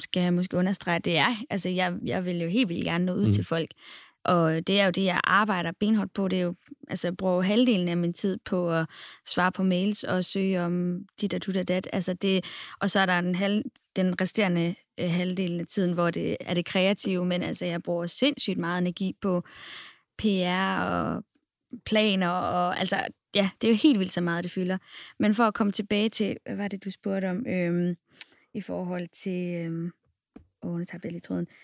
[0.00, 3.12] skal jeg måske understrege, det er, altså jeg, jeg vil jo helt vildt gerne nå
[3.12, 3.32] ud mm.
[3.32, 3.70] til folk.
[4.28, 6.28] Og det er jo det, jeg arbejder benhårdt på.
[6.28, 6.54] Det er jo,
[6.88, 8.86] altså jeg bruger halvdelen af min tid på at
[9.26, 11.88] svare på mails og søge om dit og dit og dat.
[11.92, 12.44] Altså det,
[12.80, 13.64] og så er der den, halv,
[13.96, 18.06] den resterende øh, halvdel af tiden, hvor det er det kreative, men altså jeg bruger
[18.06, 19.42] sindssygt meget energi på
[20.18, 21.24] PR og
[21.86, 22.96] planer, og altså,
[23.34, 24.78] ja, det er jo helt vildt så meget, det fylder.
[25.18, 27.94] Men for at komme tilbage til, hvad var det, du spurgte om, øhm,
[28.54, 29.92] i forhold til, øhm,
[30.62, 31.46] åh, nu tager jeg lige tråden.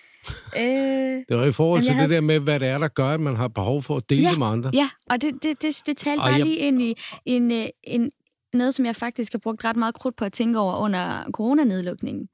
[0.57, 2.15] Øh, det var i forhold til det havde...
[2.15, 4.39] der med, hvad det er, der gør, at man har behov for at dele ja,
[4.39, 4.71] med andre.
[4.75, 6.45] Ja, og det, det, det, det talte bare jeg...
[6.45, 8.13] lige ind i en, øh, en,
[8.53, 12.29] noget, som jeg faktisk har brugt ret meget krudt på at tænke over under coronanedlukningen.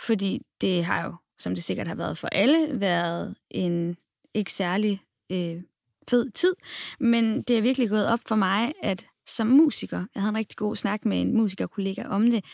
[0.00, 3.96] Fordi det har jo, som det sikkert har været for alle, været en
[4.34, 5.00] ikke særlig
[5.32, 5.62] øh,
[6.10, 6.54] fed tid.
[7.00, 10.56] Men det er virkelig gået op for mig, at som musiker, jeg havde en rigtig
[10.56, 12.44] god snak med en musikerkollega om det,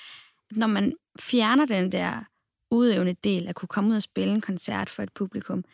[0.51, 2.25] når man fjerner den der
[2.75, 5.65] udøvende del, at kunne komme ud og spille en koncert for et publikum,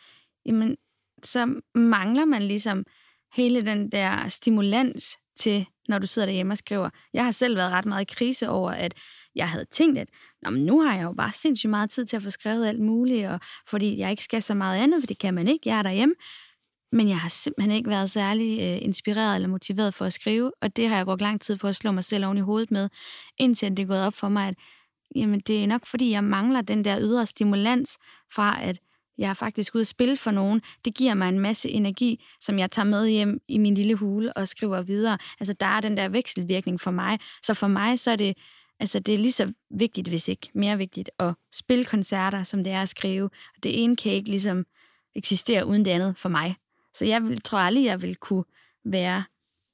[0.45, 0.77] jamen,
[1.23, 2.85] så mangler man ligesom
[3.35, 6.89] hele den der stimulans til, når du sidder derhjemme og skriver.
[7.13, 8.93] Jeg har selv været ret meget i krise over, at
[9.35, 10.09] jeg havde tænkt, at
[10.41, 12.81] Nå, men nu har jeg jo bare sindssygt meget tid til at få skrevet alt
[12.81, 15.77] muligt, og fordi jeg ikke skal så meget andet, for det kan man ikke, jeg
[15.77, 16.15] er derhjemme.
[16.91, 20.77] Men jeg har simpelthen ikke været særlig øh, inspireret eller motiveret for at skrive, og
[20.77, 22.89] det har jeg brugt lang tid på at slå mig selv oven i hovedet med,
[23.37, 24.55] indtil det er gået op for mig, at
[25.15, 27.97] jamen, det er nok fordi, jeg mangler den der ydre stimulans
[28.33, 28.79] fra, at
[29.17, 30.61] jeg er faktisk ude at spille for nogen.
[30.85, 34.33] Det giver mig en masse energi, som jeg tager med hjem i min lille hule
[34.33, 35.17] og skriver videre.
[35.39, 37.19] Altså, der er den der vekselvirkning for mig.
[37.41, 38.37] Så for mig, så er det,
[38.79, 42.73] altså, det er lige så vigtigt, hvis ikke mere vigtigt, at spille koncerter, som det
[42.73, 43.29] er at skrive.
[43.63, 44.65] Det ene kan ikke ligesom
[45.15, 46.55] eksistere uden det andet for mig.
[46.93, 48.43] Så jeg vil, tror aldrig, jeg vil kunne
[48.85, 49.23] være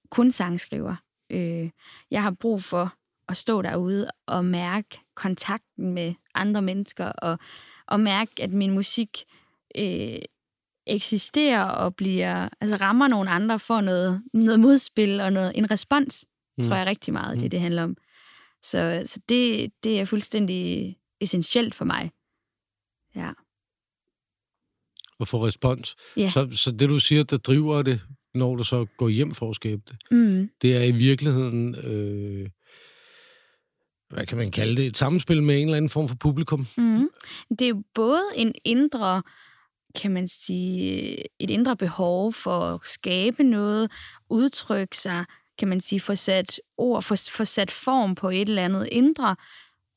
[0.09, 0.95] kun sangskriver.
[1.29, 1.69] Øh,
[2.11, 2.93] jeg har brug for
[3.29, 7.39] at stå derude og mærke kontakten med andre mennesker, og,
[7.87, 9.09] og mærke, at min musik
[9.77, 10.17] øh,
[10.87, 16.25] eksisterer og bliver, altså rammer nogle andre for noget, noget modspil og noget, en respons,
[16.57, 16.63] mm.
[16.63, 17.41] tror jeg rigtig meget, mm.
[17.41, 17.95] det det handler om.
[18.63, 22.11] Så, så det, det er fuldstændig essentielt for mig.
[23.15, 23.31] Ja.
[25.19, 25.95] Og få respons.
[26.17, 26.29] Ja.
[26.29, 28.01] Så, så det, du siger, der driver det,
[28.33, 30.49] når du så går hjem for at skabe det, mm.
[30.61, 32.49] det er i virkeligheden øh,
[34.09, 36.67] hvad kan man kalde det, et samspil med en eller anden form for publikum?
[36.77, 37.09] Mm.
[37.49, 39.23] Det er jo både en indre,
[39.95, 43.91] kan man sige, et indre behov for at skabe noget,
[44.29, 45.25] udtrykke sig,
[45.57, 49.35] kan man sige, få sat ord, få, få sat form på et eller andet indre,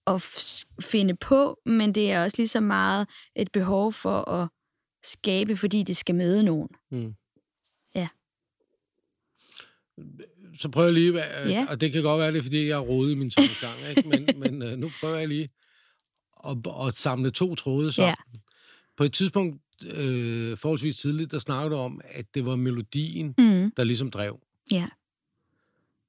[0.04, 0.22] og
[0.82, 4.48] finde på, men det er også lige så meget et behov for at
[5.02, 6.68] skabe, fordi det skal møde nogen.
[6.90, 7.14] Mm.
[7.94, 8.08] Ja
[10.60, 11.66] så prøver jeg lige, ja.
[11.70, 14.08] og det kan godt være, det er, fordi jeg er rodet i min tankegang, ikke?
[14.08, 14.28] men,
[14.60, 15.48] men uh, nu prøver jeg lige
[16.48, 18.14] at, at samle to tråde sammen.
[18.34, 18.40] Ja.
[18.96, 23.72] På et tidspunkt, øh, forholdsvis tidligt, der snakkede du om, at det var melodien, mm.
[23.76, 24.40] der ligesom drev.
[24.72, 24.88] Ja.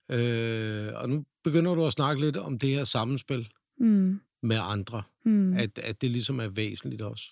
[0.10, 4.20] Øh, og nu begynder du at snakke lidt om det her sammenspil mm.
[4.42, 5.04] med andre.
[5.26, 5.54] Mm.
[5.54, 7.24] At, at det ligesom er væsentligt også.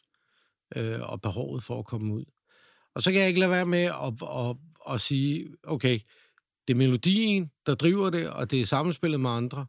[0.75, 2.25] Øh, og behovet for at komme ud.
[2.93, 4.55] Og så kan jeg ikke lade være med at, at, at,
[4.93, 5.99] at sige, okay,
[6.69, 9.65] det er melodien, der driver det, og det er sammenspillet med andre.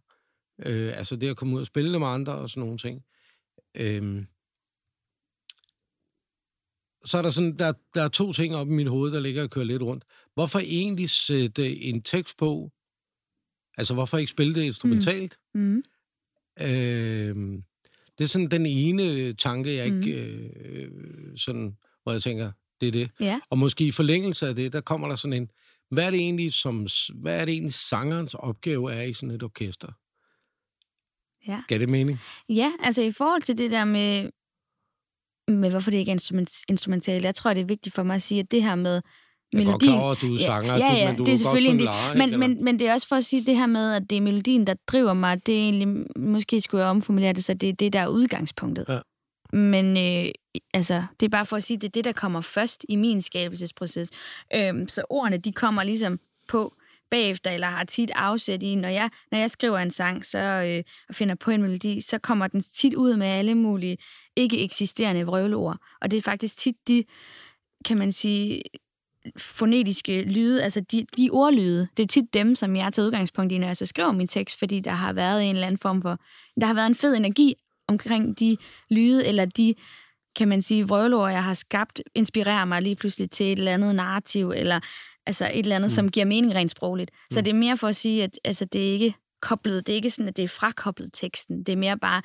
[0.66, 3.04] Øh, altså det at komme ud og spille med andre og sådan nogle ting.
[3.74, 4.24] Øh,
[7.04, 9.42] så er der sådan, der, der er to ting op i mit hoved, der ligger
[9.42, 10.04] og kører lidt rundt.
[10.34, 12.70] Hvorfor egentlig sætte en tekst på?
[13.76, 15.38] Altså, hvorfor ikke spille det instrumentalt?
[15.54, 15.60] Mm.
[15.60, 15.82] Mm.
[16.60, 17.62] Øh,
[18.18, 20.64] det er sådan den ene tanke, jeg ikke mm.
[20.64, 23.10] øh, sådan, hvor jeg tænker, det er det.
[23.20, 23.40] Ja.
[23.50, 25.50] Og måske i forlængelse af det, der kommer der sådan en,
[25.90, 29.42] hvad er det egentlig, som, hvad er det egentlig sangerens opgave er i sådan et
[29.42, 29.88] orkester?
[31.46, 31.62] Ja.
[31.68, 32.18] Gav det mening?
[32.48, 34.30] Ja, altså i forhold til det der med,
[35.48, 38.22] med hvorfor det ikke er instrument, instrumentalt, jeg tror, det er vigtigt for mig at
[38.22, 39.02] sige, at det her med
[39.52, 39.90] melodien...
[39.90, 41.36] Jeg er godt klar at du er sanger, ja, ja, ja, men du det er,
[41.36, 44.10] selvfølgelig godt men, men, men det er også for at sige det her med, at
[44.10, 45.46] det er melodien, der driver mig.
[45.46, 48.86] Det er egentlig, måske skulle jeg omformulere det, så det er det, der er udgangspunktet.
[48.88, 49.00] Ja.
[49.56, 50.32] Men øh,
[50.74, 53.22] altså, det er bare for at sige, det er det, der kommer først i min
[53.22, 54.10] skabelsesproces.
[54.54, 56.74] Øhm, så ordene, de kommer ligesom på
[57.10, 60.84] bagefter, eller har tit afsæt i, når jeg, når jeg skriver en sang så, øh,
[61.08, 63.96] og finder på en melodi, så kommer den tit ud med alle mulige
[64.36, 65.78] ikke eksisterende vrøvleord.
[66.00, 67.04] Og det er faktisk tit de,
[67.84, 68.62] kan man sige,
[69.36, 73.58] fonetiske lyde, altså de, de ordlyde, det er tit dem, som jeg tager udgangspunkt i,
[73.58, 76.18] når jeg så skriver min tekst, fordi der har været en eller anden form for,
[76.60, 77.54] der har været en fed energi
[77.88, 78.56] omkring de
[78.90, 79.74] lyde, eller de,
[80.36, 83.94] kan man sige, vrøvlord, jeg har skabt, inspirerer mig lige pludselig til et eller andet
[83.94, 84.80] narrativ, eller
[85.26, 85.94] altså et eller andet, mm.
[85.94, 87.10] som giver mening rent sprogligt.
[87.10, 87.34] Mm.
[87.34, 89.96] Så det er mere for at sige, at altså, det er ikke koblet, det er
[89.96, 91.58] ikke sådan, at det er frakoblet teksten.
[91.58, 92.22] Det er mere bare,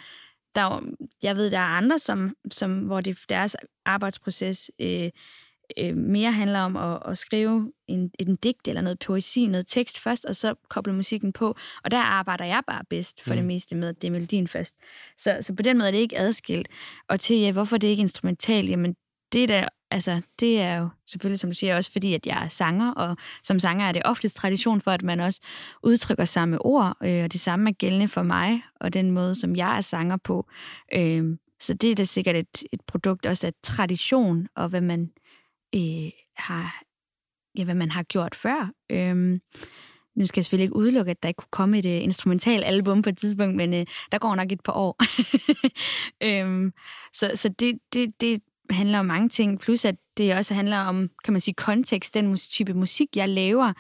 [0.56, 0.82] der,
[1.24, 5.10] jeg ved, der er andre, som, som hvor det, deres arbejdsproces øh,
[5.78, 10.00] øh, mere handler om at, at skrive en, en digt eller noget poesi, noget tekst
[10.00, 11.56] først, og så koble musikken på.
[11.84, 13.38] Og der arbejder jeg bare bedst for mm.
[13.38, 14.76] det meste med, at det er melodien først.
[15.18, 16.68] Så, så på den måde er det ikke adskilt.
[17.10, 18.96] Og til, ja, hvorfor det er ikke instrumentalt, jamen
[19.34, 22.44] det er da, altså, det er jo selvfølgelig, som du siger, også fordi, at jeg
[22.44, 25.42] er sanger, og som sanger er det oftest tradition for, at man også
[25.84, 29.56] udtrykker samme ord, øh, og det samme er gældende for mig, og den måde, som
[29.56, 30.48] jeg er sanger på.
[30.94, 35.12] Øh, så det er da sikkert et, et produkt også af tradition, og hvad man
[35.76, 36.84] øh, har
[37.58, 38.72] ja, hvad man har gjort før.
[38.92, 39.42] Øhm,
[40.16, 43.02] nu skal jeg selvfølgelig ikke udelukke, at der ikke kunne komme et uh, instrumental album
[43.02, 43.80] på et tidspunkt, men uh,
[44.12, 44.98] der går nok et par år.
[46.28, 46.74] øhm,
[47.14, 51.10] så så det, det, det handler om mange ting, plus at det også handler om,
[51.24, 52.14] kan man sige, kontekst.
[52.14, 53.74] Den type musik, jeg laver,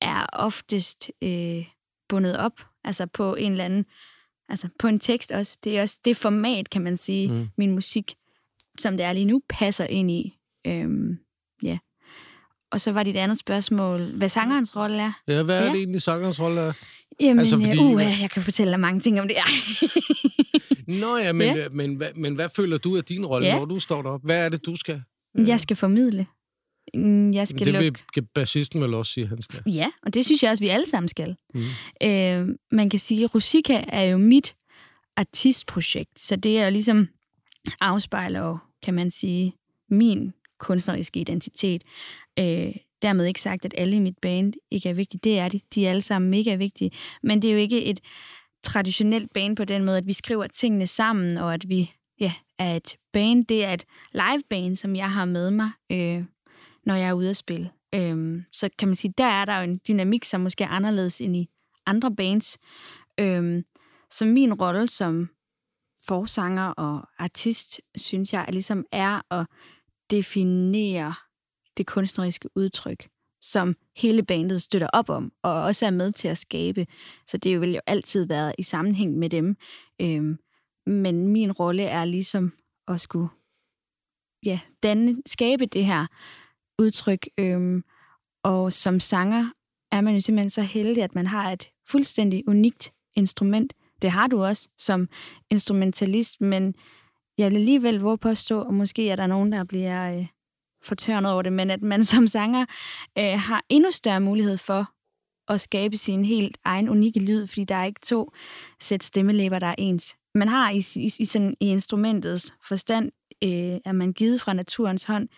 [0.00, 1.66] er oftest øh,
[2.08, 2.52] bundet op,
[2.84, 3.84] altså på en eller anden,
[4.48, 5.58] altså på en tekst også.
[5.64, 7.48] Det er også det format, kan man sige, mm.
[7.58, 8.14] min musik,
[8.78, 10.37] som det er lige nu, passer ind i.
[10.66, 11.18] Øhm,
[11.62, 11.78] ja.
[12.72, 15.12] Og så var dit andet spørgsmål, hvad sangerens rolle er.
[15.28, 15.70] Ja, hvad er ja.
[15.70, 16.72] det egentlig, sangerens rolle er?
[17.20, 19.36] Jamen, altså, fordi, uh, jeg kan fortælle dig mange ting om det.
[21.00, 21.68] Nå ja, men, ja.
[21.72, 23.58] Men, men, men hvad føler du af din rolle, ja.
[23.58, 24.24] når du står derop?
[24.24, 25.02] Hvad er det, du skal?
[25.46, 26.26] Jeg skal formidle.
[26.94, 28.22] Mm, jeg skal det vil lukke...
[28.34, 29.62] bassisten vel også sige, han skal.
[29.66, 31.36] Ja, og det synes jeg også, vi alle sammen skal.
[31.54, 31.60] Mm.
[32.02, 34.56] Øh, man kan sige, at Rusika er jo mit
[35.16, 37.08] artistprojekt, så det er jo ligesom
[37.80, 39.54] afspejler jo, kan man sige,
[39.90, 41.82] min kunstneriske identitet.
[42.38, 45.20] Øh, dermed ikke sagt, at alle i mit band ikke er vigtige.
[45.24, 45.60] Det er de.
[45.74, 46.90] De er alle sammen mega vigtige.
[47.22, 48.00] Men det er jo ikke et
[48.62, 51.90] traditionelt band på den måde, at vi skriver tingene sammen, og at vi
[52.20, 53.46] ja, er et band.
[53.46, 56.24] Det er et live band, som jeg har med mig, øh,
[56.86, 57.70] når jeg er ude at spille.
[57.94, 61.20] Øh, så kan man sige, der er der jo en dynamik, som måske er anderledes
[61.20, 61.48] end i
[61.86, 62.58] andre bands.
[63.20, 63.62] Øh,
[64.10, 65.28] så min rolle som
[66.06, 69.46] forsanger og artist, synes jeg, ligesom er at
[70.10, 71.14] definere
[71.76, 73.08] det kunstneriske udtryk,
[73.40, 76.86] som hele bandet støtter op om, og også er med til at skabe.
[77.26, 79.56] Så det vil jo altid være i sammenhæng med dem.
[80.00, 80.38] Øhm,
[80.86, 82.52] men min rolle er ligesom
[82.88, 83.28] at skulle
[84.44, 86.06] ja, danne, skabe det her
[86.78, 87.28] udtryk.
[87.38, 87.84] Øhm,
[88.44, 89.50] og som sanger
[89.92, 93.74] er man jo simpelthen så heldig, at man har et fuldstændig unikt instrument.
[94.02, 95.08] Det har du også som
[95.50, 96.74] instrumentalist, men
[97.38, 100.26] jeg vil alligevel våge på at stå, og måske er der nogen, der bliver øh,
[100.84, 102.66] fortørnet over det, men at man som sanger
[103.18, 104.92] øh, har endnu større mulighed for
[105.52, 108.32] at skabe sin helt egen unikke lyd, fordi der er ikke to
[108.80, 110.16] sæt stemmelæber, der er ens.
[110.34, 113.10] Man har i, i, i, sådan, i instrumentets forstand,
[113.44, 115.28] øh, at man givet fra naturens hånd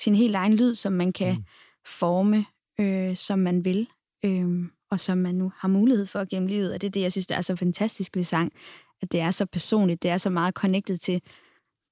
[0.00, 1.44] sin helt egen lyd, som man kan mm.
[1.86, 2.44] forme,
[2.80, 3.88] øh, som man vil,
[4.24, 4.48] øh,
[4.90, 6.74] og som man nu har mulighed for gennem livet.
[6.74, 8.52] Og det er det, jeg synes, der er så fantastisk ved sang,
[9.02, 11.22] at det er så personligt, det er så meget connected til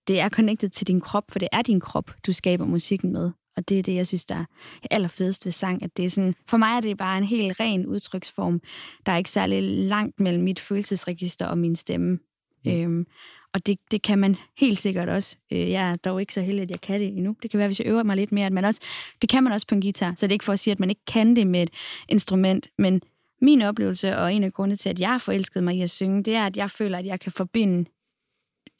[0.08, 3.30] det er connected til din krop, for det er din krop, du skaber musikken med.
[3.56, 4.44] Og det er det, jeg synes, der er
[4.90, 7.86] allerfedest ved sang, at det er sådan, for mig er det bare en helt ren
[7.86, 8.60] udtryksform.
[9.06, 12.18] Der er ikke særlig langt mellem mit følelsesregister og min stemme.
[12.64, 12.70] Mm.
[12.70, 13.06] Øhm,
[13.54, 15.36] og det, det kan man helt sikkert også.
[15.52, 17.36] Øh, jeg er dog ikke så heldig, at jeg kan det endnu.
[17.42, 18.80] Det kan være, hvis jeg øver mig lidt mere, at man også,
[19.22, 20.14] det kan man også på en guitar.
[20.16, 21.70] Så det er ikke for at sige, at man ikke kan det med et
[22.08, 23.00] instrument, men
[23.42, 26.22] min oplevelse, og en af grundene til, at jeg har forelsket mig i at synge,
[26.22, 27.84] det er, at jeg føler, at jeg kan forbinde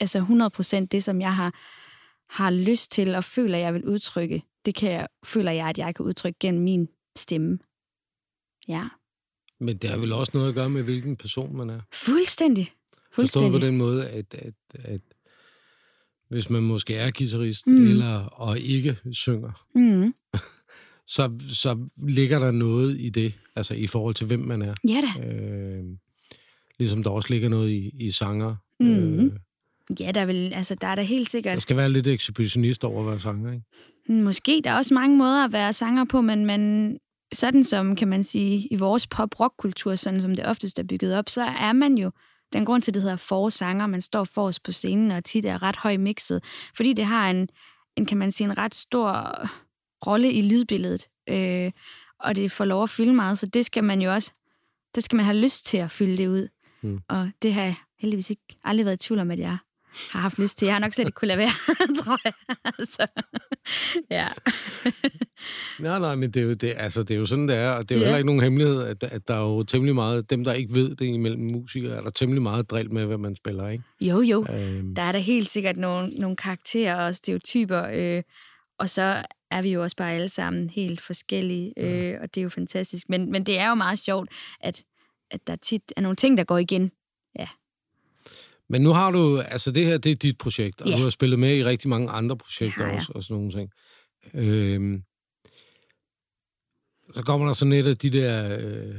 [0.00, 0.18] altså
[0.82, 1.54] 100% det, som jeg har,
[2.30, 5.94] har lyst til og føler, jeg vil udtrykke, det kan jeg, føler jeg, at jeg
[5.94, 7.58] kan udtrykke gennem min stemme.
[8.68, 8.88] Ja.
[9.60, 11.80] Men det har vel også noget at gøre med, hvilken person man er?
[11.92, 12.72] Fuldstændig.
[13.12, 13.46] Fuldstændig.
[13.46, 15.00] Forstået på den måde, at, at, at
[16.28, 17.86] hvis man måske er guitarist mm.
[17.86, 20.14] eller og ikke synger, mm.
[21.16, 24.74] så, så ligger der noget i det, altså i forhold til, hvem man er.
[24.88, 25.26] Ja da.
[25.26, 25.84] Øh,
[26.78, 28.56] ligesom der også ligger noget i, i sanger.
[28.80, 29.20] Mm.
[29.20, 29.32] Øh,
[30.00, 31.54] Ja, der, vil, altså, der er der helt sikkert...
[31.54, 34.22] Der skal være lidt ekshibitionist over at være sanger, ikke?
[34.22, 34.60] Måske.
[34.64, 36.96] Der er også mange måder at være sanger på, men man,
[37.32, 41.28] sådan som, kan man sige, i vores pop-rock-kultur, sådan som det oftest er bygget op,
[41.28, 42.10] så er man jo
[42.52, 43.86] den grund til, det hedder forsanger.
[43.86, 46.44] Man står forrest på scenen, og tit er ret høj mixet,
[46.76, 47.48] fordi det har en,
[47.96, 49.40] en kan man sige, en ret stor
[50.06, 51.72] rolle i lydbilledet, øh,
[52.20, 54.32] og det får lov at fylde meget, så det skal man jo også,
[54.94, 56.48] der skal man have lyst til at fylde det ud.
[56.82, 57.00] Mm.
[57.08, 59.56] Og det har jeg heldigvis ikke aldrig været i tvivl om, at jeg
[60.10, 60.66] har haft lyst til.
[60.66, 62.32] Jeg har nok slet ikke kunne lade være, tror jeg.
[62.64, 63.06] altså,
[64.10, 64.28] ja.
[65.88, 67.88] nej, nej, men det er, jo, det, altså, det er jo sådan, det er, og
[67.88, 68.04] det er jo ja.
[68.04, 70.96] heller ikke nogen hemmelighed, at, at der er jo temmelig meget, dem der ikke ved
[70.96, 73.84] det imellem musikere, er der temmelig meget drill med, hvad man spiller, ikke?
[74.00, 74.46] Jo, jo.
[74.50, 74.94] Øhm.
[74.94, 78.22] Der er der helt sikkert nogle, nogle karakterer og stereotyper, øh,
[78.78, 82.22] og så er vi jo også bare alle sammen helt forskellige, øh, ja.
[82.22, 83.08] og det er jo fantastisk.
[83.08, 84.30] Men, men det er jo meget sjovt,
[84.60, 84.84] at,
[85.30, 86.92] at der tit er nogle ting, der går igen.
[87.38, 87.48] Ja,
[88.68, 90.96] men nu har du, altså det her, det er dit projekt, og ja.
[90.96, 93.70] du har spillet med i rigtig mange andre projekter også, og sådan nogle ting.
[94.34, 95.02] Øhm,
[97.14, 98.94] så kommer der sådan et af de der øh,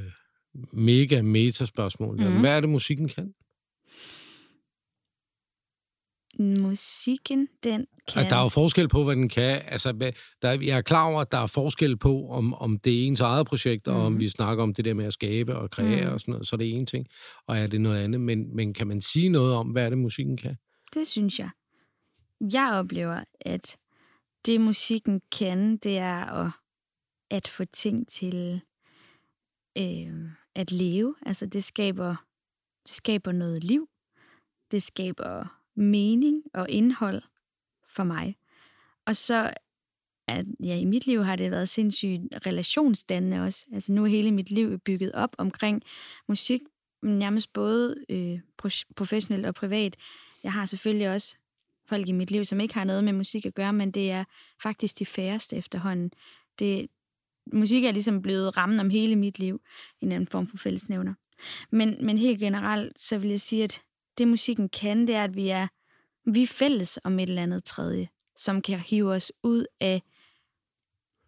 [0.73, 2.15] mega meta-spørgsmål.
[2.15, 2.39] Mm.
[2.39, 3.34] Hvad er det, musikken kan?
[6.39, 8.26] Musikken, den kan...
[8.26, 9.62] At der er jo forskel på, hvad den kan.
[9.65, 13.08] Altså, der, jeg er klar over, at der er forskel på, om, om det er
[13.08, 13.93] ens eget projekt, mm.
[13.93, 14.21] og om mhm.
[14.21, 16.13] vi snakker om det der med at skabe og kreere mm.
[16.13, 17.08] og sådan noget, så er det en ting,
[17.47, 18.21] og er det noget andet.
[18.21, 20.56] Men, men kan man sige noget om, hvad er det, musikken kan?
[20.93, 21.50] Det synes jeg.
[22.54, 23.78] Jeg oplever, at
[24.45, 26.52] det musikken kan, det er at,
[27.32, 28.62] at få ting til
[29.78, 31.15] øh, at leve.
[31.26, 32.15] Altså det skaber,
[32.88, 33.89] det skaber noget liv.
[34.71, 37.22] Det skaber mening og indhold
[37.88, 38.36] for mig.
[39.06, 39.54] Og så
[40.28, 43.66] at ja, i mit liv har det været sindssygt relationsdannende også.
[43.74, 45.84] Altså nu er hele mit liv bygget op omkring
[46.28, 46.62] musik,
[47.04, 48.40] nærmest både øh,
[48.96, 49.96] professionelt og privat.
[50.44, 51.38] Jeg har selvfølgelig også
[51.86, 54.24] folk i mit liv, som ikke har noget med musik at gøre, men det er
[54.63, 56.12] faktisk de færreste efterhånden.
[56.60, 56.88] Det,
[57.54, 59.62] musik er ligesom blevet rammen om hele mit liv
[60.02, 61.13] i en anden form for fællesnævner.
[61.72, 63.82] Men, men helt generelt, så vil jeg sige, at
[64.17, 65.67] det musikken kan, det er, at vi er,
[66.32, 70.01] vi er fælles om et eller andet tredje, som kan hive os ud af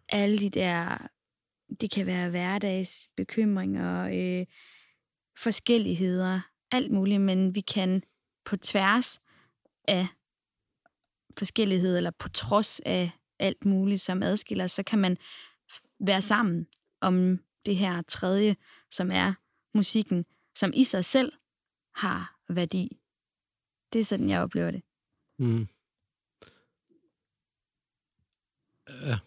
[0.08, 0.98] alle de der,
[1.80, 4.46] det kan være hverdags bekymringer, øh,
[5.38, 8.02] forskelligheder, alt muligt, men vi kan
[8.44, 9.20] på tværs
[9.88, 10.06] af
[11.38, 15.16] forskellighed, eller på trods af alt muligt, som adskiller, så kan man
[16.00, 16.66] være sammen
[17.00, 18.56] om det her tredje,
[18.90, 19.34] som er
[19.74, 20.24] musikken,
[20.58, 21.32] som i sig selv
[21.96, 22.96] har værdi.
[23.92, 24.82] Det er sådan, jeg oplever det.
[25.38, 25.66] Mm.
[28.88, 29.18] Ja.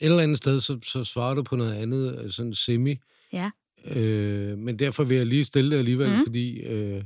[0.00, 2.96] Et eller andet sted, så, så svarer du på noget andet, øh, sådan semi.
[3.32, 3.50] Ja.
[3.84, 6.24] Øh, men derfor vil jeg lige stille det alligevel, mm.
[6.26, 7.04] fordi øh,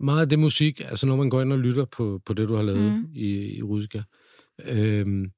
[0.00, 2.54] meget af det musik, altså når man går ind og lytter på, på det, du
[2.54, 3.10] har lavet mm.
[3.14, 4.02] i, i Rusika,
[4.60, 5.28] øh,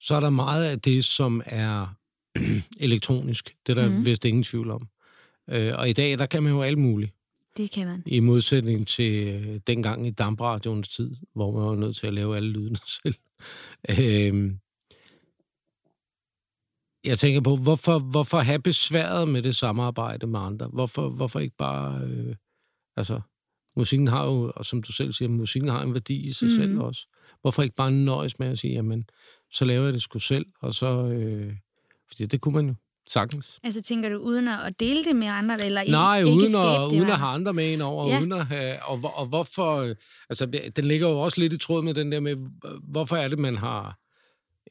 [0.00, 1.94] så er der meget af det, som er
[2.86, 3.56] elektronisk.
[3.66, 4.04] Det er der mm.
[4.04, 4.88] vist ingen tvivl om.
[5.50, 7.12] Øh, og i dag, der kan man jo alt muligt.
[7.56, 8.02] Det kan man.
[8.06, 12.36] I modsætning til øh, dengang i dampradioens tid, hvor man var nødt til at lave
[12.36, 13.14] alle lydene selv.
[13.90, 14.52] øh,
[17.04, 20.66] jeg tænker på, hvorfor, hvorfor have besværet med det samarbejde med andre?
[20.66, 22.00] Hvorfor, hvorfor ikke bare...
[22.04, 22.36] Øh,
[22.96, 23.20] altså,
[23.76, 26.54] musikken har jo, og som du selv siger, musikken har en værdi i sig mm.
[26.54, 27.06] selv også.
[27.40, 29.04] Hvorfor ikke bare nøjes med at sige, jamen,
[29.52, 31.06] så laver jeg det sgu selv, og så...
[31.06, 31.56] Øh,
[32.08, 32.74] fordi det kunne man jo
[33.12, 33.60] sagtens.
[33.62, 36.92] Altså tænker du uden at dele det med andre, eller Nej, ikke, uden, ikke at,
[36.92, 38.20] uden at have andre med ind over, ja.
[38.20, 39.94] uden at have, og, og hvorfor,
[40.30, 40.46] altså
[40.76, 42.36] den ligger jo også lidt i tråd med den der med,
[42.82, 43.98] hvorfor er det, man har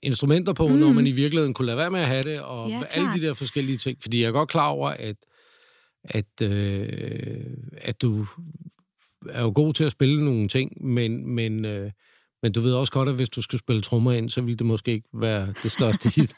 [0.01, 0.75] instrumenter på, mm.
[0.75, 3.21] når man i virkeligheden kunne lade være med at have det, og ja, alle de
[3.21, 3.97] der forskellige ting.
[4.01, 5.15] Fordi jeg er godt klar over, at,
[6.03, 7.43] at, øh,
[7.77, 8.25] at du
[9.29, 11.91] er jo god til at spille nogle ting, men, men øh,
[12.43, 14.65] men du ved også godt, at hvis du skal spille trommer ind, så vil det
[14.65, 16.33] måske ikke være det største hit.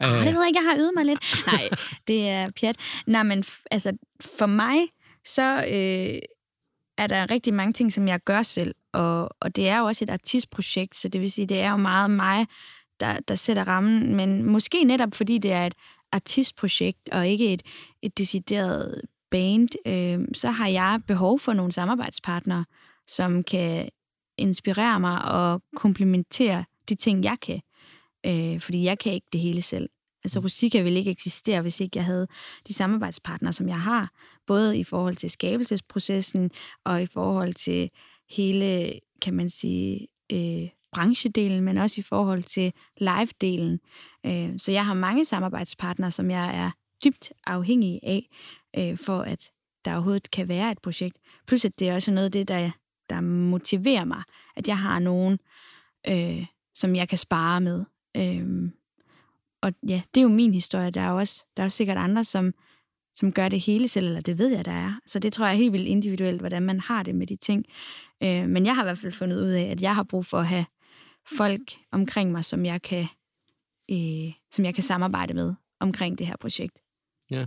[0.00, 1.20] Ej, det ved jeg ikke, jeg har øvet mig lidt.
[1.46, 1.68] Nej,
[2.08, 2.76] det er pjat.
[3.06, 4.78] Nej, men altså, for mig,
[5.24, 6.18] så øh,
[6.98, 8.74] er der rigtig mange ting, som jeg gør selv.
[8.92, 11.76] Og, og det er jo også et artistprojekt, så det vil sige, det er jo
[11.76, 12.46] meget mig,
[13.00, 14.14] der, der sætter rammen.
[14.14, 15.74] Men måske netop, fordi det er et
[16.12, 17.62] artistprojekt, og ikke et,
[18.02, 22.64] et decideret band, øh, så har jeg behov for nogle samarbejdspartnere,
[23.06, 23.88] som kan
[24.38, 27.60] inspirere mig og komplementere de ting, jeg kan.
[28.26, 29.88] Øh, fordi jeg kan ikke det hele selv.
[30.24, 32.26] Altså Rusika ville ikke eksistere, hvis ikke jeg havde
[32.68, 34.10] de samarbejdspartnere, som jeg har.
[34.46, 36.50] Både i forhold til skabelsesprocessen
[36.84, 37.90] og i forhold til
[38.30, 43.78] hele, kan man sige, øh, branchedelen, men også i forhold til live-delen.
[44.26, 46.70] Øh, så jeg har mange samarbejdspartnere, som jeg er
[47.04, 48.28] dybt afhængig af,
[48.78, 49.50] øh, for at
[49.84, 51.16] der overhovedet kan være et projekt.
[51.46, 52.70] Plus at det er også noget af det, der
[53.10, 54.22] der motiverer mig,
[54.56, 55.38] at jeg har nogen,
[56.08, 57.84] øh, som jeg kan spare med.
[58.16, 58.70] Øh,
[59.62, 60.90] og ja, det er jo min historie.
[60.90, 62.54] Der er jo også, der er også sikkert andre, som,
[63.14, 65.00] som gør det hele selv, eller det ved jeg, der er.
[65.06, 67.66] Så det tror jeg er helt vildt individuelt, hvordan man har det med de ting.
[68.22, 70.38] Øh, men jeg har i hvert fald fundet ud af, at jeg har brug for
[70.38, 70.66] at have
[71.36, 73.06] folk omkring mig, som jeg kan,
[73.90, 76.82] øh, som jeg kan samarbejde med omkring det her projekt.
[77.30, 77.46] Ja.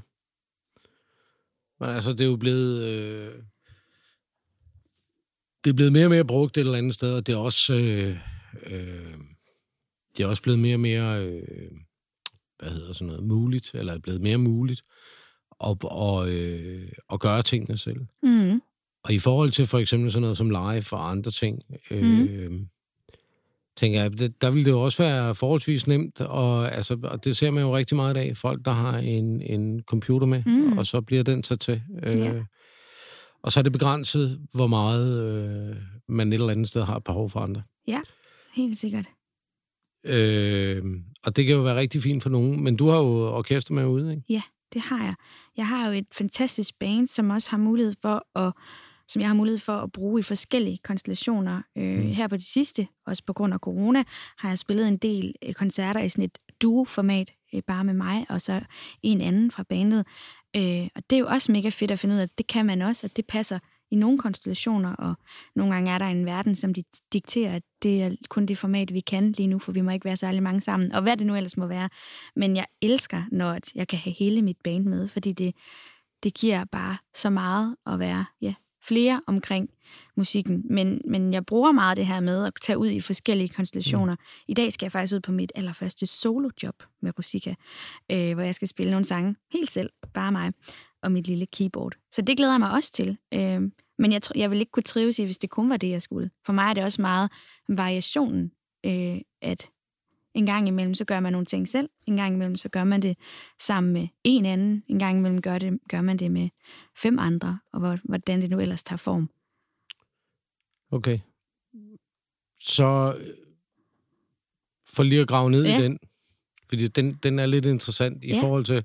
[1.80, 2.84] Men altså, det er jo blevet...
[2.84, 3.44] Øh
[5.64, 7.74] det er blevet mere og mere brugt et eller andet sted, og det er også,
[7.74, 8.18] øh,
[8.66, 9.14] øh,
[10.18, 11.72] det er også blevet mere og mere, øh,
[12.60, 14.82] hvad hedder sådan noget, muligt, eller er blevet mere muligt
[15.64, 18.00] at, og, øh, at gøre tingene selv.
[18.24, 18.62] Mm.
[19.04, 21.60] Og i forhold til for eksempel sådan noget som live og andre ting,
[21.92, 22.68] øh, mm.
[23.78, 27.38] tænker jeg, det, der vil det jo også være forholdsvis nemt, og, altså, og det
[27.38, 30.78] ser man jo rigtig meget af, folk der har en, en computer med, mm.
[30.78, 31.82] og så bliver den så til.
[32.04, 32.44] Øh, yeah.
[33.44, 35.76] Og så er det begrænset, hvor meget øh,
[36.08, 37.64] man et eller andet sted har behov for andre.
[37.88, 38.02] Ja,
[38.54, 39.06] helt sikkert.
[40.06, 40.84] Øh,
[41.24, 43.86] og det kan jo være rigtig fint for nogen, men du har jo orkester med
[43.86, 44.24] ude, ikke?
[44.30, 44.42] Ja,
[44.74, 45.16] det har jeg.
[45.58, 48.54] Jeg har jo et fantastisk band, som også har mulighed for at
[49.08, 51.62] som jeg har mulighed for at bruge i forskellige konstellationer.
[51.78, 52.12] Øh, mm.
[52.12, 54.04] Her på det sidste, også på grund af corona,
[54.38, 58.26] har jeg spillet en del øh, koncerter i sådan et duo-format, øh, bare med mig
[58.30, 58.62] og så
[59.04, 60.06] en anden fra bandet.
[60.56, 62.66] Øh, og det er jo også mega fedt at finde ud af, at det kan
[62.66, 63.60] man også, og det passer
[63.92, 65.14] i nogle konstellationer, og
[65.56, 66.84] nogle gange er der en verden, som de
[67.14, 70.06] dikterer, at det er kun det format, vi kan lige nu, for vi må ikke
[70.06, 71.90] være særlig mange sammen, og hvad det nu ellers må være.
[72.36, 75.56] Men jeg elsker, når jeg kan have hele mit band med, fordi det,
[76.24, 78.54] det giver bare så meget at være ja,
[78.84, 79.70] flere omkring
[80.18, 80.64] musikken.
[80.70, 84.16] Men, men jeg bruger meget det her med at tage ud i forskellige konstellationer.
[84.16, 84.44] Mm.
[84.48, 87.54] I dag skal jeg faktisk ud på mit allerførste solojob med Rusika,
[88.12, 90.54] øh, hvor jeg skal spille nogle sange helt selv, bare mig
[91.04, 91.94] og mit lille keyboard.
[92.12, 93.18] Så det glæder jeg mig også til.
[93.34, 93.62] Øh,
[94.00, 96.30] men jeg, jeg vil ikke kunne trives i, hvis det kun var det, jeg skulle.
[96.46, 97.32] For mig er det også meget
[97.70, 98.52] variationen,
[98.86, 99.72] øh, at
[100.34, 101.90] en gang imellem, så gør man nogle ting selv.
[102.06, 103.18] En gang imellem, så gør man det
[103.60, 104.84] sammen med en anden.
[104.88, 106.50] En gang imellem gør, det, gør man det med
[106.98, 109.30] fem andre, og hvordan det nu ellers tager form.
[110.92, 111.20] Okay.
[112.60, 113.18] Så
[114.96, 115.80] for lige at grave ned ja.
[115.80, 116.00] i den,
[116.70, 118.42] fordi den, den er lidt interessant i ja.
[118.42, 118.84] forhold til,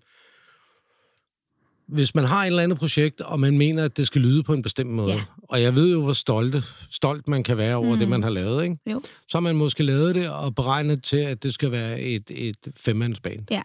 [1.88, 4.52] hvis man har et eller andet projekt, og man mener, at det skal lyde på
[4.52, 5.24] en bestemt måde, ja.
[5.42, 7.98] og jeg ved jo, hvor stolte, stolt man kan være over mm.
[7.98, 8.78] det, man har lavet, ikke?
[8.90, 9.02] Jo.
[9.28, 12.56] så har man måske lavet det og beregnet til, at det skal være et, et
[12.76, 13.44] femmandsband.
[13.50, 13.62] Ja.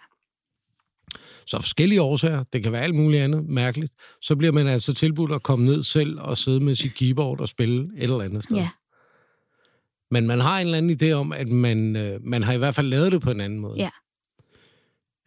[1.46, 5.32] Så forskellige årsager, det kan være alt muligt andet mærkeligt, så bliver man altså tilbudt
[5.32, 8.58] at komme ned selv og sidde med sit keyboard og spille et eller andet sted.
[8.58, 8.70] Ja.
[10.12, 12.76] Men man har en eller anden idé om, at man, øh, man har i hvert
[12.76, 13.76] fald lavet det på en anden måde.
[13.78, 13.90] Ja.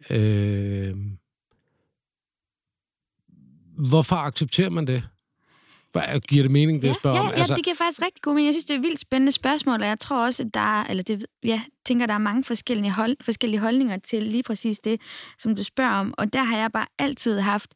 [0.09, 0.95] Øh,
[3.77, 5.03] Hvorfor accepterer man det?
[5.91, 7.27] Hvad, giver det mening, det ja, spørger ja, om?
[7.27, 7.55] Ja, altså...
[7.55, 8.45] det giver faktisk rigtig god mening.
[8.45, 10.83] Jeg synes, det er et vildt spændende spørgsmål, og jeg tror også, at der er,
[10.83, 15.01] eller det, ja, tænker, der er mange forskellige, hold, forskellige holdninger til lige præcis det,
[15.39, 16.13] som du spørger om.
[16.17, 17.73] Og der har jeg bare altid haft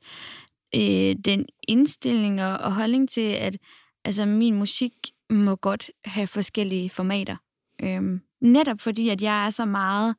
[0.75, 3.57] øh, den indstilling og, og holdning til, at
[4.05, 4.93] altså, min musik
[5.29, 7.35] må godt have forskellige formater.
[7.83, 10.15] Øhm, netop fordi, at jeg er så meget,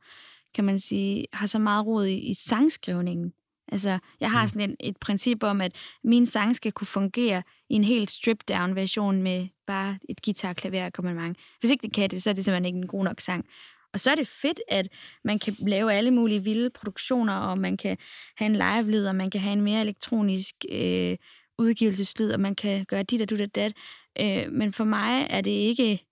[0.54, 3.32] kan man sige, har så meget rod i, i sangskrivningen.
[3.72, 4.48] Altså, jeg har mm.
[4.48, 5.72] sådan et, et princip om, at
[6.04, 10.84] min sang skal kunne fungere i en helt stripped-down version med bare et guitar, klaver
[10.84, 11.38] og komponent.
[11.60, 13.46] Hvis ikke det kan det, så er det simpelthen ikke en god nok sang.
[13.92, 14.88] Og så er det fedt, at
[15.24, 17.96] man kan lave alle mulige vilde produktioner, og man kan
[18.36, 21.16] have en live-lyd, og man kan have en mere elektronisk øh,
[21.58, 23.72] udgivelseslyd, og man kan gøre dit og dut og dat.
[24.20, 26.06] Øh, men for mig er det ikke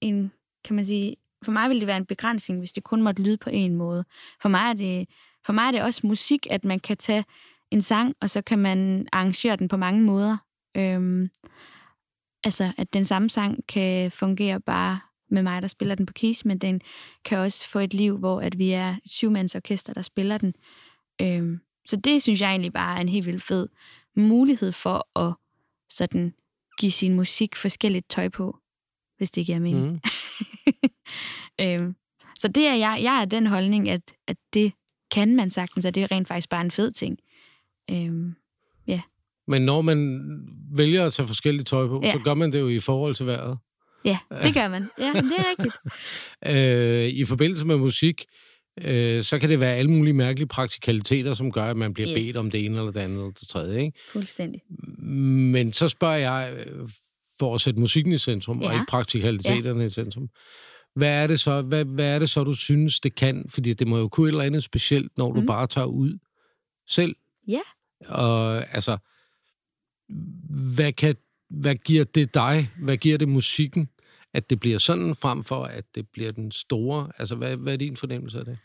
[0.00, 0.32] en,
[0.64, 3.36] kan man sige, for mig vil det være en begrænsning, hvis det kun måtte lyde
[3.36, 4.04] på en måde.
[4.42, 5.08] For mig er det
[5.46, 7.24] for mig er det også musik, at man kan tage
[7.70, 10.36] en sang, og så kan man arrangere den på mange måder.
[10.76, 11.30] Øhm,
[12.44, 16.44] altså, at den samme sang kan fungere bare med mig, der spiller den på keys,
[16.44, 16.80] men den
[17.24, 20.54] kan også få et liv, hvor at vi er et syvmandsorkester, der spiller den.
[21.20, 23.68] Øhm, så det synes jeg egentlig bare er en helt vildt fed
[24.16, 25.34] mulighed for at
[25.88, 26.34] sådan
[26.78, 28.58] give sin musik forskelligt tøj på,
[29.16, 29.92] hvis det giver mening.
[29.92, 30.00] Mm.
[31.64, 31.94] øhm,
[32.36, 34.72] så det er jeg, jeg er den holdning, at, at det
[35.10, 37.18] kan man sagtens, og det er rent faktisk bare en fed ting.
[37.90, 38.34] Øhm,
[38.86, 39.00] ja.
[39.46, 40.20] Men når man
[40.74, 42.12] vælger at tage forskellige tøj på, ja.
[42.12, 43.58] så gør man det jo i forhold til vejret.
[44.04, 44.88] Ja, det gør man.
[44.98, 45.76] Ja, det er rigtigt.
[46.56, 48.24] øh, I forbindelse med musik,
[48.84, 52.24] øh, så kan det være alle mulige mærkelige praktikaliteter, som gør, at man bliver yes.
[52.24, 53.80] bedt om det ene eller det andet eller det tredje.
[53.80, 53.98] Ikke?
[54.12, 54.60] Fuldstændig.
[55.52, 56.66] Men så spørger jeg,
[57.38, 58.68] for at sætte musikken i centrum, ja.
[58.68, 59.86] og ikke praktikaliteterne ja.
[59.86, 60.28] i centrum.
[61.00, 63.48] Hvad er det så, hvad, hvad er det så, du synes, det kan?
[63.48, 65.46] Fordi det må jo kunne et eller andet specielt, når du mm.
[65.46, 66.18] bare tager ud
[66.86, 67.16] selv.
[67.48, 67.60] Ja.
[68.08, 68.98] Og altså,
[70.76, 71.16] hvad, kan,
[71.48, 72.70] hvad giver det dig?
[72.82, 73.88] Hvad giver det musikken?
[74.34, 77.10] At det bliver sådan frem for, at det bliver den store?
[77.18, 78.58] Altså, hvad, hvad er din fornemmelse af det?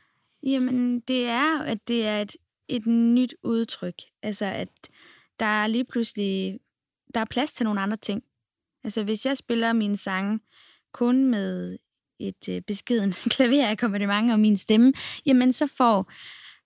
[0.43, 2.35] Jamen, det er at det er et,
[2.67, 4.01] et nyt udtryk.
[4.23, 4.69] Altså, at
[5.39, 6.59] der er lige pludselig,
[7.13, 8.23] der er plads til nogle andre ting.
[8.83, 10.39] Altså, hvis jeg spiller min sange
[10.91, 11.77] kun med
[12.19, 14.93] et øh, beskeden klaverakkompagnement og min stemme,
[15.25, 16.11] jamen så får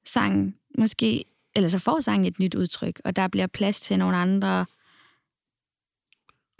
[0.05, 1.25] sangen måske,
[1.55, 4.65] eller så får sangen et nyt udtryk, og der bliver plads til nogle andre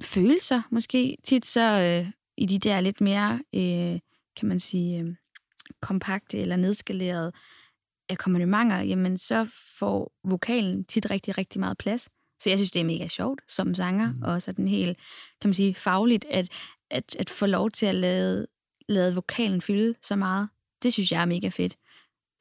[0.02, 1.18] følelser, måske.
[1.24, 4.00] Tit så øh, i de der lidt mere, øh,
[4.38, 5.16] kan man sige, øh,
[5.82, 7.32] kompakte eller nedskalerede
[8.10, 9.48] akkompagnementer, jamen så
[9.80, 12.10] får vokalen tit rigtig, rigtig meget plads.
[12.40, 14.22] Så jeg synes, det er mega sjovt som sanger, mm.
[14.22, 14.98] og sådan helt,
[15.42, 16.50] kan man sige, fagligt, at,
[16.92, 18.48] at, at få lov til at lade
[18.90, 20.50] lavet vokalen fylde så meget.
[20.84, 21.76] Det synes jeg er mega fedt.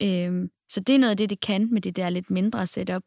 [0.01, 3.03] Øhm, så det er noget af det, det kan med det der lidt mindre setup,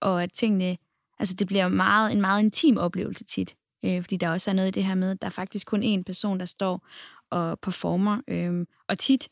[0.00, 0.76] og at tingene,
[1.18, 4.68] altså det bliver meget, en meget intim oplevelse tit, øh, fordi der også er noget
[4.68, 6.88] i det her med, at der er faktisk kun én person, der står
[7.30, 9.28] og performer, øhm, og tit,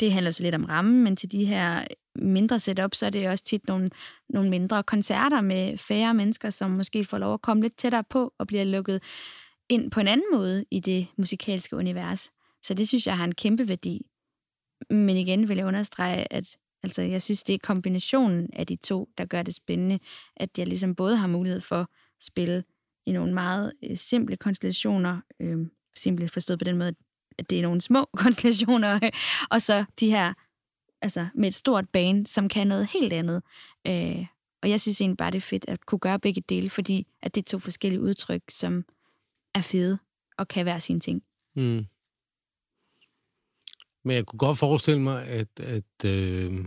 [0.00, 3.28] det handler så lidt om rammen, men til de her mindre setup, så er det
[3.28, 3.90] også tit nogle,
[4.28, 8.32] nogle mindre koncerter med færre mennesker, som måske får lov at komme lidt tættere på
[8.38, 9.02] og bliver lukket
[9.68, 12.30] ind på en anden måde i det musikalske univers.
[12.62, 14.06] Så det synes jeg har en kæmpe værdi.
[14.90, 19.08] Men igen vil jeg understrege, at altså, jeg synes, det er kombinationen af de to,
[19.18, 19.98] der gør det spændende,
[20.36, 21.86] at jeg ligesom både har mulighed for at
[22.20, 22.64] spille
[23.06, 26.94] i nogle meget øh, simple konstellationer, øh, simpelt forstået på den måde,
[27.38, 29.10] at det er nogle små konstellationer,
[29.50, 30.34] og så de her,
[31.02, 33.42] altså med et stort bane, som kan noget helt andet.
[33.86, 34.26] Øh,
[34.62, 37.34] og jeg synes egentlig bare, det er fedt at kunne gøre begge dele, fordi at
[37.34, 38.84] det er to forskellige udtryk, som
[39.54, 39.98] er fede
[40.38, 41.22] og kan være sine ting.
[41.56, 41.86] Mm.
[44.08, 46.64] Men jeg kunne godt forestille mig, at, at øh,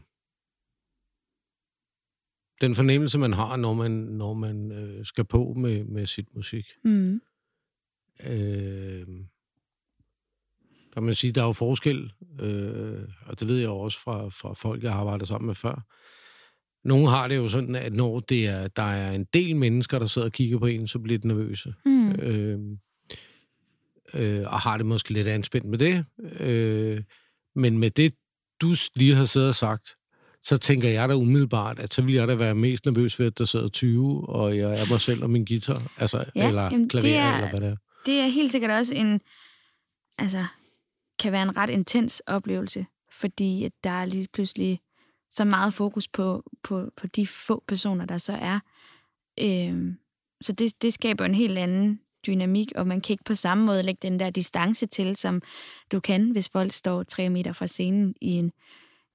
[2.61, 6.65] den fornemmelse, man har, når man, når man øh, skal på med, med sit musik,
[6.83, 7.21] Mm.
[8.23, 9.07] øh,
[10.93, 14.53] der man sige, der er jo forskel, øh, og det ved jeg også fra, fra
[14.53, 15.85] folk, jeg har arbejdet sammen med før.
[16.87, 20.05] Nogle har det jo sådan, at når det er, der er en del mennesker, der
[20.05, 21.73] sidder og kigger på en, så bliver de nervøse.
[21.85, 22.11] Mm.
[22.11, 22.59] Øh,
[24.13, 26.05] øh, og har det måske lidt anspændt med det.
[26.39, 27.03] Øh,
[27.55, 28.13] men med det,
[28.61, 29.95] du lige har siddet og sagt,
[30.43, 33.37] så tænker jeg da umiddelbart, at så vil jeg da være mest nervøs ved, at
[33.37, 36.79] der sidder 20, og jeg er mig selv og min guitar, altså, Ja, eller jamen,
[36.83, 37.75] det klaver, er- eller hvad det er.
[38.05, 39.21] Det er helt sikkert også en,
[40.17, 40.45] altså,
[41.19, 42.85] kan være en ret intens oplevelse,
[43.19, 44.79] fordi at der er lige pludselig
[45.31, 48.59] så meget fokus på, på, på de få personer, der så er.
[49.39, 49.95] Øhm,
[50.41, 53.83] så det, det skaber en helt anden dynamik, og man kan ikke på samme måde
[53.83, 55.41] lægge den der distance til, som
[55.91, 58.51] du kan, hvis folk står tre meter fra scenen i en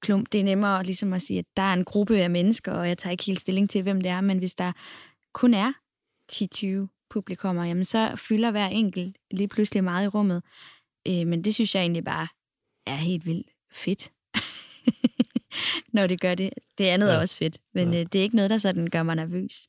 [0.02, 0.32] klump.
[0.32, 2.98] Det er nemmere ligesom at sige, at der er en gruppe af mennesker, og jeg
[2.98, 4.72] tager ikke helt stilling til, hvem det er, men hvis der
[5.34, 5.72] kun er
[6.32, 10.42] 10-20 publikummer, jamen så fylder hver enkelt lige pludselig meget i rummet.
[11.08, 12.28] Øh, men det synes jeg egentlig bare
[12.86, 14.10] er helt vildt fedt.
[15.96, 16.50] Når det gør det.
[16.78, 17.12] Det andet ja.
[17.14, 18.00] er også fedt, men Ja.
[18.00, 19.68] øh, det er ikke noget, der sådan gør mig nervøs.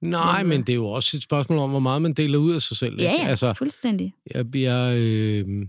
[0.00, 2.62] Nej, Men, det er jo også et spørgsmål om, hvor meget man deler ud af
[2.62, 3.00] sig selv.
[3.00, 3.24] Ja, ikke?
[3.24, 4.14] ja, Altså, fuldstændig.
[4.34, 5.66] jeg, jeg, øh,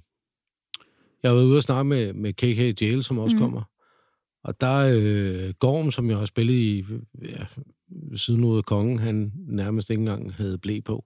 [1.23, 3.41] jeg har været ude og snakke med, med KK Jail, som også mm.
[3.41, 3.61] kommer.
[4.43, 6.85] Og der er øh, Gorm, som jeg har spillet i
[7.21, 7.45] ja,
[8.15, 11.05] siden ud af kongen, han nærmest ikke engang havde blæ på.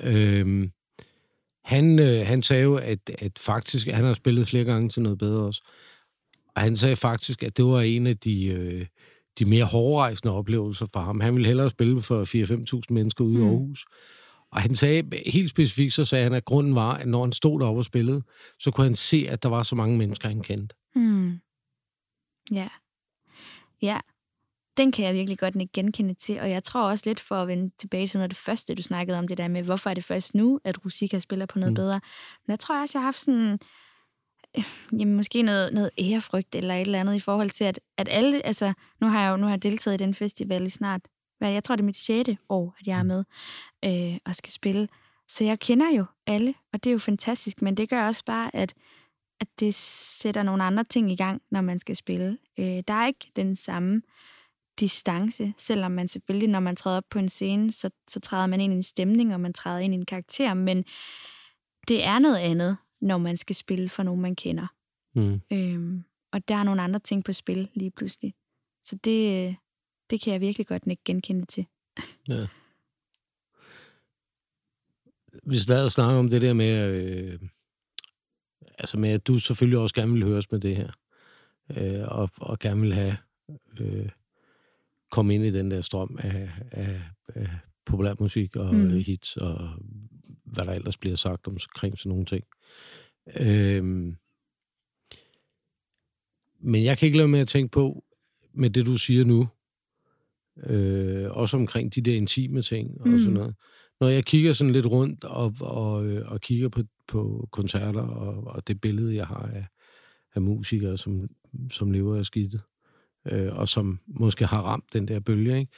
[0.00, 0.68] Øh,
[1.64, 5.18] han, øh, han sagde jo, at, at faktisk, han har spillet flere gange til noget
[5.18, 5.62] bedre også.
[6.56, 8.86] Og han sagde faktisk, at det var en af de, øh,
[9.38, 11.20] de mere hårdrejsende oplevelser for ham.
[11.20, 12.24] Han ville hellere spille for
[12.76, 13.40] 4-5.000 mennesker ude mm.
[13.40, 13.50] i Mm.
[13.50, 13.84] Aarhus.
[14.52, 17.60] Og han sagde, helt specifikt, så sagde han, at grunden var, at når han stod
[17.60, 18.22] deroppe og spillede,
[18.58, 20.74] så kunne han se, at der var så mange mennesker, han kendte.
[20.94, 21.40] Hmm.
[22.52, 22.68] Ja.
[23.82, 24.00] Ja.
[24.76, 27.70] Den kan jeg virkelig godt genkende til, og jeg tror også lidt for at vende
[27.78, 30.04] tilbage til noget af det første, du snakkede om, det der med, hvorfor er det
[30.04, 31.72] først nu, at Rusika spiller på noget Mm.
[31.72, 31.76] mm.
[31.76, 32.00] bedre.
[32.46, 33.58] Men jeg tror også, jeg har haft sådan,
[34.98, 38.46] jamen måske noget, noget ærefrygt eller et eller andet i forhold til, at, at alle,
[38.46, 41.00] altså nu har jeg jo nu har jeg deltaget i den festival i snart,
[41.38, 43.24] hvad, jeg tror det er mit sjette år, at jeg er med
[43.84, 44.88] øh, og skal spille.
[45.28, 48.56] Så jeg kender jo alle, og det er jo fantastisk, men det gør også bare,
[48.56, 48.74] at
[49.42, 52.38] at det sætter nogle andre ting i gang, når man skal spille.
[52.58, 54.02] Øh, der er ikke den samme
[54.80, 58.60] distance, selvom man selvfølgelig, når man træder op på en scene, så, så træder man
[58.60, 60.84] ind i en stemning, og man træder ind i en karakter, men
[61.88, 64.66] det er noget andet, når man skal spille for nogen, man kender.
[65.14, 65.40] Mm.
[65.52, 68.34] Øhm, og der er nogle andre ting på spil lige pludselig.
[68.84, 69.54] Så det, øh,
[70.10, 71.66] det kan jeg virkelig godt ikke genkende til.
[72.28, 72.46] Ja.
[75.42, 77.40] Vi stadig snakker om det der med, øh,
[78.78, 80.90] altså med, at du selvfølgelig også gerne vil høres med det her,
[81.70, 83.16] øh, og, og gerne vil have
[83.80, 84.08] øh,
[85.10, 87.48] komme ind i den der strøm af, af, af
[87.84, 88.90] populærmusik og mm.
[88.90, 89.68] hits, og
[90.44, 92.44] hvad der ellers bliver sagt omkring sådan nogle ting.
[93.40, 93.84] Øh,
[96.60, 98.04] men jeg kan ikke lade med at tænke på,
[98.54, 99.48] med det du siger nu,
[100.66, 103.18] øh, også omkring de der intime ting og Mm.
[103.18, 103.54] sådan noget.
[104.00, 108.44] Når jeg kigger sådan lidt rundt og, og, øh, og kigger på, på koncerter og,
[108.44, 109.66] og det billede, jeg har af,
[110.34, 111.28] af musikere, som,
[111.70, 112.62] som lever af skidtet,
[113.32, 115.72] øh, og som måske har ramt den der bølge, ikke?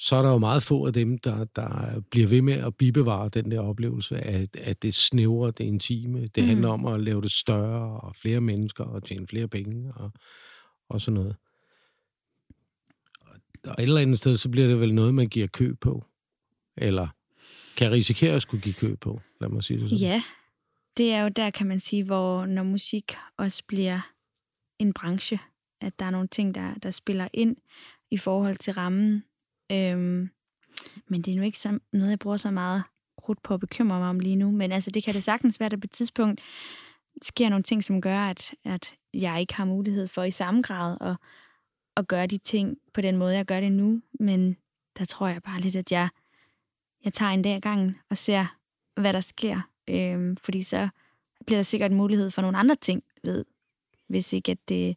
[0.00, 3.28] Så er der jo meget få af dem, der, der bliver ved med at bibevare
[3.28, 6.26] den der oplevelse af, at det snævre, det intime.
[6.26, 6.48] Det Mm.
[6.48, 10.10] handler om at lave det større og flere mennesker og tjene flere penge og,
[10.88, 11.36] og sådan noget.
[13.64, 16.04] Og et eller andet sted, så bliver det vel noget, man giver kø på.
[16.76, 17.08] Eller
[17.76, 20.02] kan risikere at skulle give kø på, lad mig sige det sådan.
[20.02, 20.22] Ja,
[20.96, 24.00] det er jo der, kan man sige, hvor når musik også bliver
[24.78, 25.38] en branche,
[25.80, 27.56] at der er nogle ting, der, der spiller ind
[28.10, 29.24] i forhold til rammen.
[29.72, 30.30] Øhm,
[31.08, 32.82] men det er nu ikke så, noget, jeg bruger så meget
[33.18, 34.50] krudt på at bekymre mig om lige nu.
[34.50, 36.40] Men altså, det kan det sagtens være, at der på et tidspunkt
[37.22, 40.96] sker nogle ting, som gør, at, at jeg ikke har mulighed for i samme grad
[41.00, 41.16] at,
[41.96, 44.56] at gøre de ting på den måde, jeg gør det nu, men
[44.98, 46.08] der tror jeg bare lidt, at jeg,
[47.04, 48.56] jeg tager en dag ad gangen og ser,
[49.00, 49.60] hvad der sker.
[49.90, 50.88] Øhm, fordi så
[51.46, 53.44] bliver der sikkert mulighed for nogle andre ting, ved,
[54.08, 54.96] hvis ikke at, det,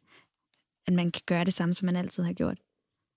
[0.87, 2.57] at man kan gøre det samme, som man altid har gjort.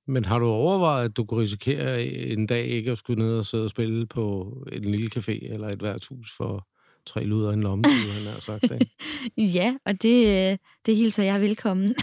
[0.06, 3.46] Men har du overvejet, at du kunne risikere en dag ikke at skulle ned og
[3.46, 6.68] sidde og spille på en lille café eller et værtshus for
[7.06, 8.88] tre luder og en lomme, han har sagt det?
[9.54, 11.94] ja, og det, det hilser jeg velkommen.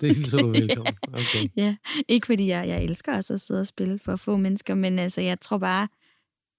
[0.00, 1.48] det hilser du velkommen, okay.
[1.56, 1.76] Ja,
[2.08, 5.20] ikke fordi jeg, jeg elsker også at sidde og spille for få mennesker, men altså,
[5.20, 5.88] jeg tror bare,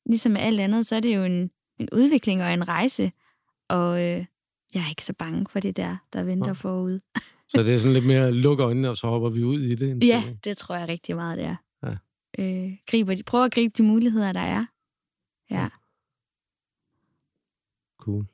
[0.05, 3.11] ligesom med alt andet, så er det jo en, en udvikling og en rejse,
[3.69, 4.25] og øh,
[4.73, 6.53] jeg er ikke så bange for det der, der venter ja.
[6.53, 7.01] forude.
[7.51, 10.03] så det er sådan lidt mere lukke øjnene, og så hopper vi ud i det?
[10.03, 11.55] Ja, det tror jeg rigtig meget, det er.
[11.83, 11.95] Ja.
[12.39, 14.65] Øh, griber de, prøver at gribe de muligheder, der er.
[15.51, 15.61] Ja.
[15.61, 15.69] ja.
[17.99, 18.25] Cool.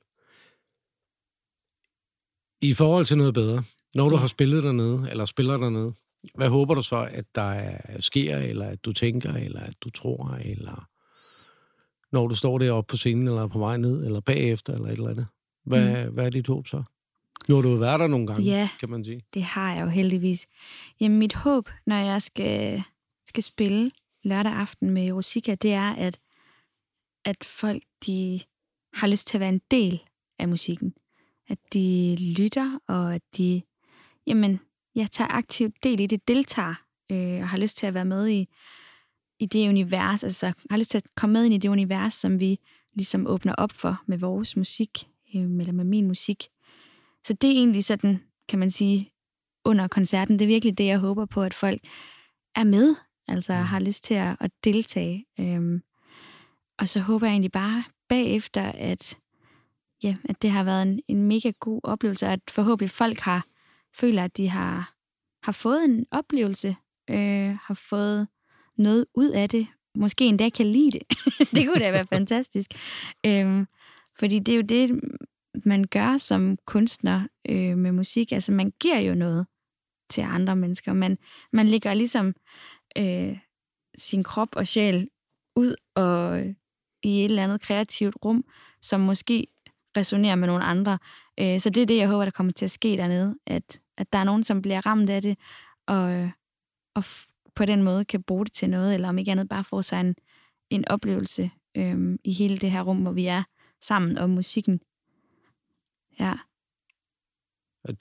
[2.61, 3.63] I forhold til noget bedre,
[3.95, 5.93] når du har spillet dernede, eller spiller dernede,
[6.35, 10.37] hvad håber du så, at der sker, eller at du tænker, eller at du tror,
[10.41, 10.89] eller
[12.11, 15.09] når du står deroppe på scenen, eller på vej ned, eller bagefter, eller et eller
[15.09, 15.27] andet?
[15.67, 16.13] Hvad, mm.
[16.13, 16.83] hvad er dit håb så?
[17.49, 19.21] Nu har du været der nogle gange, ja, kan man sige.
[19.33, 20.47] det har jeg jo heldigvis.
[20.99, 22.83] Jamen, mit håb, når jeg skal,
[23.27, 23.91] skal spille
[24.23, 26.19] lørdag aften med Rosika, det er, at,
[27.25, 28.39] at folk, de
[28.93, 30.03] har lyst til at være en del
[30.39, 30.93] af musikken.
[31.49, 33.61] At de lytter, og at de
[34.27, 34.59] jamen,
[34.95, 36.75] jeg tager aktivt del i det, deltager,
[37.11, 38.47] øh, og har lyst til at være med i,
[39.39, 42.39] i det univers, altså har lyst til at komme med ind i det univers, som
[42.39, 42.57] vi
[42.93, 46.43] ligesom åbner op for med vores musik, eller med min musik.
[47.25, 49.11] Så det er egentlig sådan, kan man sige,
[49.65, 50.39] under koncerten.
[50.39, 51.81] Det er virkelig det, jeg håber på, at folk
[52.55, 52.95] er med,
[53.27, 53.59] altså mm.
[53.59, 55.25] har lyst til at, at deltage.
[55.39, 55.81] Øhm,
[56.79, 59.17] og så håber jeg egentlig bare bagefter, at,
[60.03, 63.45] ja, at det har været en, en mega god oplevelse, at forhåbentlig folk har
[63.95, 64.93] føler, at de har,
[65.43, 66.75] har fået en oplevelse,
[67.09, 68.27] øh, har fået
[68.77, 71.01] noget ud af det, måske endda kan lide det.
[71.55, 72.71] det kunne da være fantastisk.
[73.25, 73.65] Øh,
[74.19, 75.01] fordi det er jo det,
[75.65, 78.31] man gør som kunstner øh, med musik.
[78.31, 79.47] Altså, man giver jo noget
[80.09, 80.93] til andre mennesker.
[80.93, 81.17] Man,
[81.53, 82.33] man lægger ligesom
[82.97, 83.37] øh,
[83.97, 85.09] sin krop og sjæl
[85.55, 86.39] ud og
[87.03, 88.45] i et eller andet kreativt rum,
[88.81, 89.47] som måske
[89.97, 90.99] resonerer med nogle andre.
[91.39, 94.13] Øh, så det er det, jeg håber, der kommer til at ske dernede, at, at
[94.13, 95.37] der er nogen, som bliver ramt af det,
[95.87, 96.29] og,
[96.95, 97.03] og
[97.55, 99.99] på den måde kan bruge det til noget, eller om ikke andet bare få sig
[99.99, 100.15] en,
[100.69, 103.43] en oplevelse øh, i hele det her rum, hvor vi er
[103.81, 104.81] sammen om musikken.
[106.19, 106.33] Ja.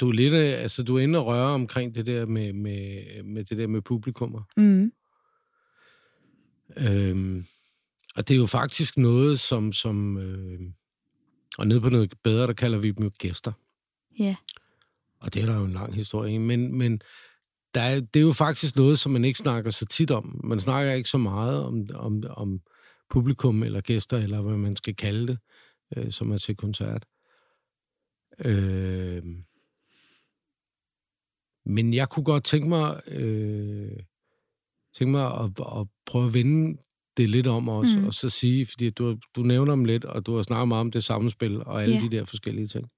[0.01, 3.45] Du er lidt, altså du er inde og røre omkring det der med, med, med
[3.45, 4.43] det der med publikummer.
[4.57, 4.93] Mm.
[6.77, 7.47] Øhm,
[8.17, 10.61] og det er jo faktisk noget, som, som øh,
[11.59, 13.53] og nede på noget bedre, der kalder vi dem jo gæster.
[14.19, 14.25] Ja.
[14.25, 14.37] Yeah.
[15.21, 17.01] Og det er der jo en lang historie men, men
[17.75, 20.41] der er, det er jo faktisk noget, som man ikke snakker så tit om.
[20.45, 22.61] Man snakker ikke så meget om, om, om
[23.11, 25.39] publikum eller gæster, eller hvad man skal kalde det,
[25.97, 27.07] øh, som er til koncert.
[28.45, 29.23] Øh,
[31.67, 33.99] men jeg kunne godt tænke mig, øh,
[34.95, 36.83] tænke mig at, at prøve at vende
[37.17, 38.07] det lidt om os, mm.
[38.07, 40.91] og så sige, fordi du, du nævner dem lidt, og du har snakket meget om
[40.91, 42.05] det samspil og alle yeah.
[42.05, 42.91] de der forskellige ting.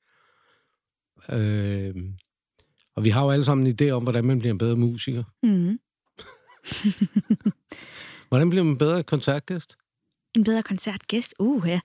[1.30, 1.94] Øh,
[2.96, 5.24] og vi har jo alle sammen en idé om, hvordan man bliver en bedre musiker.
[5.42, 5.78] Mm.
[8.28, 9.76] hvordan bliver man en bedre koncertgæst?
[10.36, 11.34] En bedre koncertgæst?
[11.38, 11.80] Uh, ja.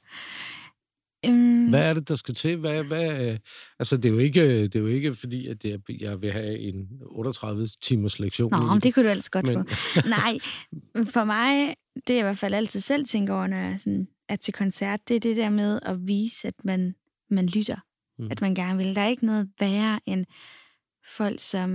[1.30, 1.70] Um...
[1.70, 2.58] Hvad er det, der skal til?
[2.58, 3.38] Hvad, hvad,
[3.80, 6.60] altså, det er, jo ikke, det er jo ikke fordi, at det, jeg vil have
[6.60, 8.52] en 38-timers lektion.
[8.52, 9.68] Nå, men det kunne du ellers godt men...
[9.68, 10.00] få.
[10.10, 10.38] Nej,
[11.06, 11.76] for mig,
[12.08, 15.00] det er i hvert fald altid selv tænker over, når jeg sådan, er til koncert,
[15.08, 16.96] det er det der med at vise, at man,
[17.30, 17.78] man lytter
[18.20, 18.28] mm.
[18.32, 18.96] at man gerne vil.
[18.96, 20.26] Der er ikke noget værre end
[21.06, 21.70] folk, som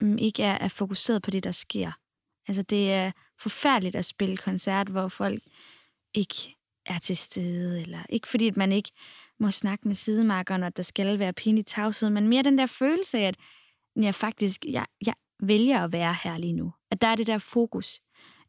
[0.00, 1.92] mm, ikke er, er fokuseret på det, der sker.
[2.48, 5.42] Altså, det er forfærdeligt at spille koncert, hvor folk
[6.14, 6.56] ikke
[6.88, 8.90] er til stede, eller ikke fordi, at man ikke
[9.40, 13.18] må snakke med sidemarkeren, og der skal være pinlig tavshed, men mere den der følelse
[13.18, 13.36] af, at
[13.96, 16.72] jeg faktisk, jeg, jeg vælger at være her lige nu.
[16.90, 18.00] At der er det der fokus.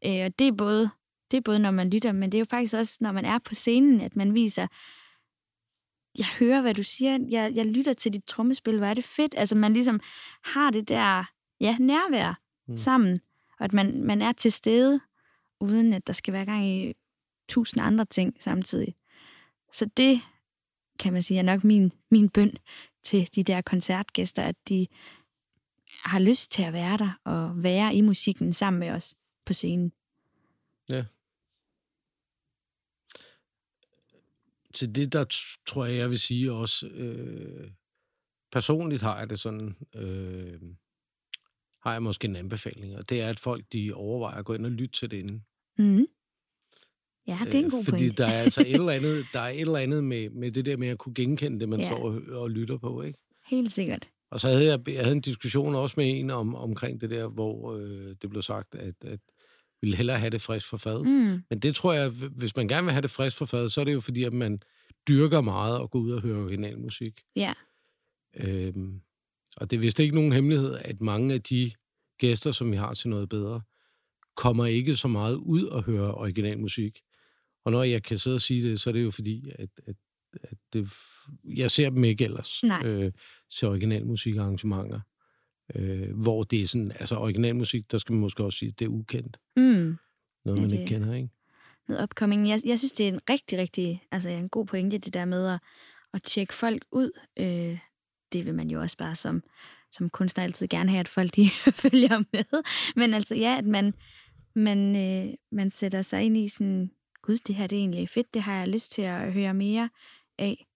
[0.04, 0.90] Øh, og det er både
[1.30, 3.38] det er både, når man lytter, men det er jo faktisk også, når man er
[3.38, 4.66] på scenen, at man viser,
[6.18, 9.34] jeg hører, hvad du siger, jeg, jeg lytter til dit trommespil, hvor er det fedt.
[9.38, 10.00] Altså, man ligesom
[10.44, 11.24] har det der,
[11.60, 12.76] ja, nærvær mm.
[12.76, 13.20] sammen,
[13.58, 15.00] og at man, man er til stede,
[15.60, 16.92] uden at der skal være gang i
[17.50, 18.94] tusind andre ting samtidig.
[19.72, 20.18] Så det,
[20.98, 22.56] kan man sige, er nok min, min bøn
[23.02, 24.86] til de der koncertgæster, at de
[26.04, 29.14] har lyst til at være der og være i musikken sammen med os
[29.46, 29.92] på scenen.
[30.88, 31.04] Ja,
[34.74, 35.24] til det, der
[35.66, 37.70] tror jeg, jeg vil sige også, øh,
[38.52, 40.60] personligt har jeg det sådan, øh,
[41.82, 44.66] har jeg måske en anbefaling, og det er, at folk de overvejer at gå ind
[44.66, 45.46] og lytte til det inden.
[45.78, 46.06] Mm.
[47.30, 48.16] Ja, det er en Øh, god Fordi pointe.
[48.22, 50.76] der er altså et eller andet, der er et eller andet med, med det der
[50.76, 51.86] med at kunne genkende det, man Ja.
[51.86, 53.18] står og, og lytter på, ikke?
[53.50, 54.08] Helt sikkert.
[54.30, 57.28] Og så havde jeg, jeg havde en diskussion også med en om, omkring det der,
[57.28, 59.20] hvor øh, det blev sagt, at, at
[59.80, 61.04] vi ville hellere have det frisk for fad.
[61.04, 61.42] Mm.
[61.50, 63.84] Men det tror jeg, hvis man gerne vil have det frisk for fad, så er
[63.84, 64.62] det jo fordi, at man
[65.08, 67.20] dyrker meget og går ud og hører originalmusik.
[67.36, 67.52] Ja.
[68.36, 69.00] Øhm,
[69.56, 71.70] og det er vist ikke nogen hemmelighed, at mange af de
[72.18, 73.60] gæster, som vi har til noget bedre,
[74.36, 77.00] kommer ikke så meget ud og hører originalmusik.
[77.64, 79.96] Og når jeg kan sidde og sige det, så er det jo fordi, at, at,
[80.42, 80.88] at det,
[81.44, 82.86] jeg ser dem ikke ellers Nej.
[82.86, 83.12] øh,
[83.58, 85.00] til originalmusikarrangementer.
[85.74, 88.88] Øh, hvor det er sådan, altså originalmusik, der skal man måske også sige, det er
[88.88, 89.36] ukendt.
[89.56, 89.62] Mm.
[89.62, 89.98] Noget,
[90.46, 91.28] Ja, man det- ikke kender, ikke?
[91.88, 92.48] Noget upcoming.
[92.48, 95.46] Jeg, jeg synes, det er en rigtig, rigtig, altså en god pointe, det der med
[95.48, 95.60] at,
[96.14, 97.10] at tjekke folk ud.
[97.38, 97.78] Øh,
[98.32, 99.42] det vil man jo også bare som,
[99.92, 101.44] som kunstner altid gerne have, at folk de
[101.82, 102.62] følger med.
[102.96, 103.94] Men altså ja, at man,
[104.54, 106.90] man, øh, man sætter sig ind i sådan,
[107.30, 109.90] gud, det her det er egentlig fedt, det har jeg lyst til at høre mere
[110.38, 110.66] af.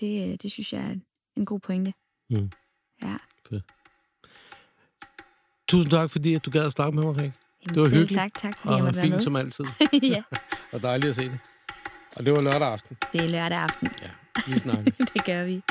[0.00, 0.94] Det, øh, det synes jeg er
[1.36, 1.92] en god pointe.
[2.30, 2.50] Mm.
[3.02, 3.16] Ja.
[5.68, 7.20] Tusind tak, fordi at du gad at snakke med mig, Rik.
[7.20, 8.12] Jamen, Det var hyggeligt.
[8.12, 9.12] tak, tak fordi jeg Og måtte være med.
[9.14, 9.64] fint som altid.
[10.02, 10.22] ja,
[10.72, 11.38] Og dejligt at se det.
[12.16, 12.96] Og det var lørdag aften.
[13.12, 13.88] det er lørdag aften.
[14.02, 14.10] Ja,
[14.46, 14.90] vi snakker.
[15.14, 15.62] det gør vi.